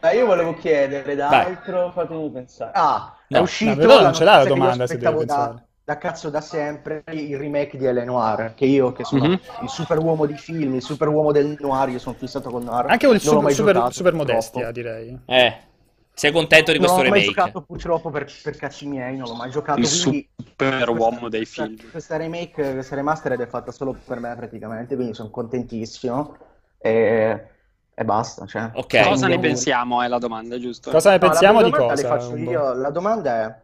[0.00, 1.28] Ma io volevo chiedere Vai.
[1.28, 2.70] d'altro, fatemi pensare.
[2.74, 3.38] Ah, No.
[3.38, 5.66] è uscito però non ce l'ha la domanda, se deve aspettavo da, pensare.
[5.84, 8.04] da cazzo da sempre il remake di.
[8.04, 9.40] Noir, che io che sono Mhm.
[9.62, 12.86] il super uomo di film, il super uomo del noir, io sono fissato con noir.
[12.88, 15.18] Anche il Non super, super, giocato, super modestia, direi.
[15.26, 15.56] Eh,
[16.14, 17.40] sei contento di Non questo l'ho mai remake?
[17.40, 21.40] giocato purtroppo per, per cazzi miei, non l'ho mai giocato, Il quindi super uomo dei
[21.40, 21.90] questa- film.
[21.90, 26.36] Questa remake, questa remastered è fatta solo per me praticamente, quindi sono contentissimo
[26.78, 27.48] e,
[27.98, 28.44] e basta.
[28.46, 28.70] Cioè.
[28.74, 29.02] Ok.
[29.04, 30.90] Cosa ne Io- pensiamo è la domanda, giusto?
[30.90, 32.34] Cosa ne No, pensiamo di cosa?
[32.36, 32.74] io.
[32.74, 33.54] La domanda è,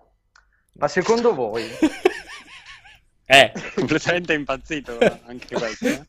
[0.78, 1.64] ma secondo voi
[3.26, 5.86] Eh, Completamente impazzito anche questo.
[5.86, 6.06] eh.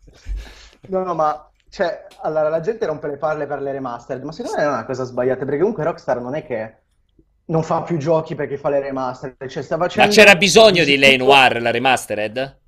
[0.88, 4.58] No, no, ma cioè, allora la gente rompe le palle per le remastered, ma secondo
[4.58, 6.78] me non è una cosa sbagliata, perché comunque Rockstar non è che
[7.46, 10.14] non fa più giochi perché fa le remastered, cioè sta ma facendo...
[10.14, 12.62] c'era bisogno di Lane Noir, la remastered?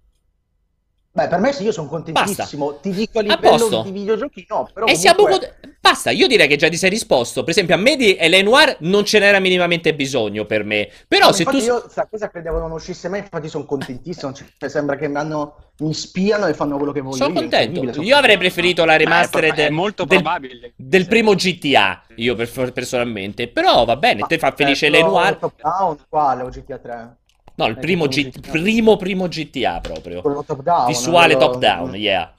[1.15, 4.85] Beh, per me sì, io sono contentissimo, ti dico a livello di videogiochi no, però
[4.85, 5.55] E siamo comunque...
[5.61, 7.41] con- Basta, io direi che già ti sei risposto.
[7.43, 8.41] Per esempio, a me di L.A.
[8.41, 10.89] Noir non ce n'era minimamente bisogno per me.
[11.07, 11.57] Però No, se tu...
[11.57, 15.15] infatti io sta cosa credevo non uscisse mai, infatti sono contentissimo, cioè, sembra che mi,
[15.17, 17.65] hanno, mi spiano e fanno quello che voglio Sono io, contento.
[17.67, 20.73] incredibile, sono Io avrei preferito la remastered è molto del, probabile.
[20.75, 23.47] del primo GTA, io per- personalmente.
[23.47, 24.97] Però va bene, te fa felice Eh, L.A.
[24.97, 25.35] però Noir.
[25.37, 27.17] Top Down, quale o GTA 3?
[27.55, 28.51] No, il eh, primo, G- GTA.
[28.51, 30.21] primo primo GTA proprio.
[30.21, 30.85] Quello top down.
[30.87, 32.31] Visuale quello- top down, yeah.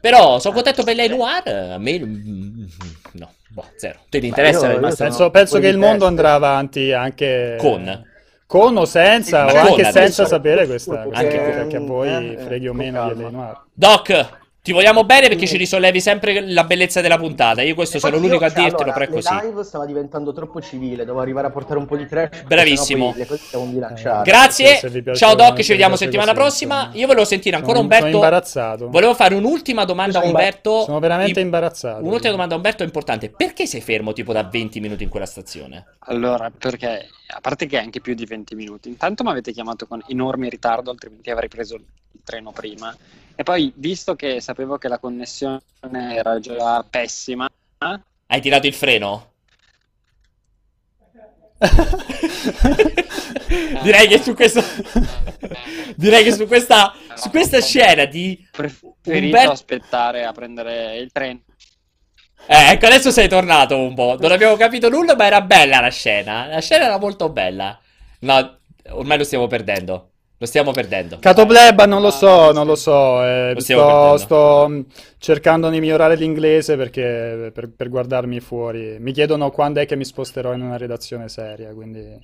[0.00, 1.06] Però sono contento per L.A.
[1.08, 1.98] Noir, a me...
[1.98, 4.00] No, boh, zero.
[4.08, 4.94] Te ti interessa io- io?
[4.96, 8.04] Penso, penso che il mondo andrà avanti anche Con.
[8.46, 9.90] con o senza, Ma o anche adesso.
[9.98, 11.08] senza sapere questa, Perché,
[11.38, 13.20] questa cosa, che a voi eh, freghi o meno di.
[13.20, 13.64] Eleanor.
[13.72, 17.62] Doc, ti vogliamo bene perché ci risollevi sempre la bellezza della puntata.
[17.62, 19.46] Io questo sono l'unico a io, cioè, dirtelo, allora, però è così.
[19.46, 22.42] Live stava diventando troppo civile, dovevo arrivare a portare un po' di trash.
[22.44, 23.12] Bravissimo.
[24.22, 26.76] Grazie, ciao Doc, ci vediamo settimana così, prossima.
[26.76, 26.96] insomma.
[26.96, 28.04] Io volevo sentire ancora Sono- Umberto.
[28.06, 28.88] sono imbarazzato.
[28.88, 30.82] Volevo fare un'ultima domanda a Sono Umberto.
[30.84, 32.04] Sono veramente I- imbarazzato.
[32.04, 33.30] Un'ultima domanda a Umberto importante.
[33.30, 35.86] Perché sei fermo tipo da 20 minuti in quella stazione?
[36.06, 39.88] Allora, perché a parte che è anche più di 20 minuti, intanto mi avete chiamato
[39.88, 41.80] con enorme ritardo, altrimenti avrei preso
[42.12, 42.96] il treno prima.
[43.34, 45.60] E poi, visto che sapevo che la connessione
[46.14, 47.48] era già pessima,
[48.26, 49.30] Hai tirato il freno?
[53.82, 54.62] direi che su questo
[55.96, 61.40] direi che su questa su questa scena di Preferito Umberto- aspettare a prendere il treno.
[62.46, 65.90] eh, ecco adesso sei tornato un po' non abbiamo capito nulla ma era bella la
[65.90, 67.78] scena la scena era molto bella
[68.20, 68.58] no
[68.90, 70.10] ormai lo stiamo perdendo
[70.42, 73.24] lo stiamo perdendo Catobleba non lo so, non lo so.
[73.24, 74.86] eh, Lo sto, sto, mh,
[75.18, 78.96] cercando di migliorare l'inglese perché per, per guardarmi fuori.
[78.98, 82.18] Mi chiedono quando è che mi sposterò in una redazione seria, quindi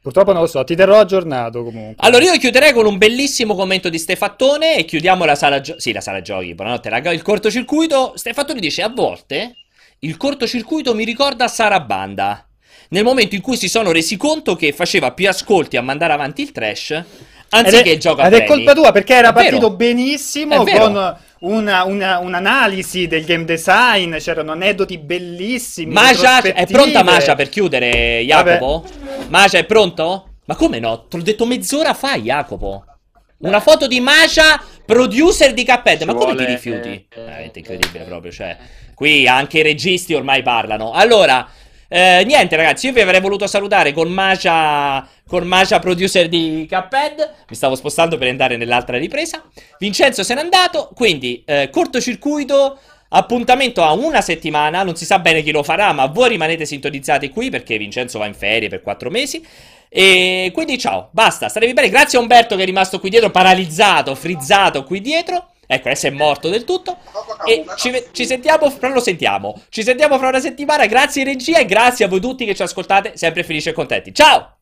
[0.00, 0.64] purtroppo non lo so.
[0.64, 1.96] Ti terrò aggiornato comunque.
[2.06, 5.80] Allora io chiuderei con un bellissimo commento di Stefattone e chiudiamo la sala giochi.
[5.80, 7.12] Sì, la sala giochi, buonanotte raga.
[7.12, 9.56] Il cortocircuito, Stefattone dice a volte
[9.98, 12.45] il cortocircuito mi ricorda Sarabanda.
[12.90, 16.42] Nel momento in cui si sono resi conto che faceva più ascolti a mandare avanti
[16.42, 17.02] il trash
[17.48, 19.44] anziché ed è, il gioco a ed è colpa tua perché era È vero.
[19.44, 20.84] partito benissimo vero.
[20.90, 25.92] con una- una- un'analisi del game design, c'erano aneddoti bellissimi.
[25.92, 28.84] Magia, è pronta Magia per chiudere, Jacopo?
[29.28, 30.30] Magia, è pronto?
[30.46, 31.06] Ma come no?
[31.08, 32.84] Te l'ho detto mezz'ora fa, Jacopo.
[33.38, 36.02] Una foto di Magia, producer di Cuphead.
[36.02, 37.06] Ma come ti rifiuti?
[37.14, 38.56] Veramente incredibile proprio, cioè.
[38.94, 40.92] Qui anche i registi ormai parlano.
[40.92, 41.46] Allora,
[41.88, 47.34] eh, niente ragazzi, io vi avrei voluto salutare con Magia, con Magia producer di Cuphead.
[47.48, 49.42] Mi stavo spostando per andare nell'altra ripresa.
[49.78, 52.78] Vincenzo se n'è andato, quindi eh, cortocircuito.
[53.08, 57.30] Appuntamento a una settimana, non si sa bene chi lo farà, ma voi rimanete sintonizzati
[57.30, 59.46] qui perché Vincenzo va in ferie per quattro mesi.
[59.88, 61.88] E quindi ciao, basta, starevi bene.
[61.88, 65.50] Grazie a Umberto che è rimasto qui dietro, paralizzato, frizzato qui dietro.
[65.66, 66.96] Ecco, adesso è morto del tutto.
[67.44, 69.60] E ci, ci sentiamo, fra lo sentiamo.
[69.68, 70.86] Ci sentiamo fra una settimana.
[70.86, 74.14] Grazie regia e grazie a voi tutti che ci ascoltate, sempre felici e contenti.
[74.14, 74.55] Ciao!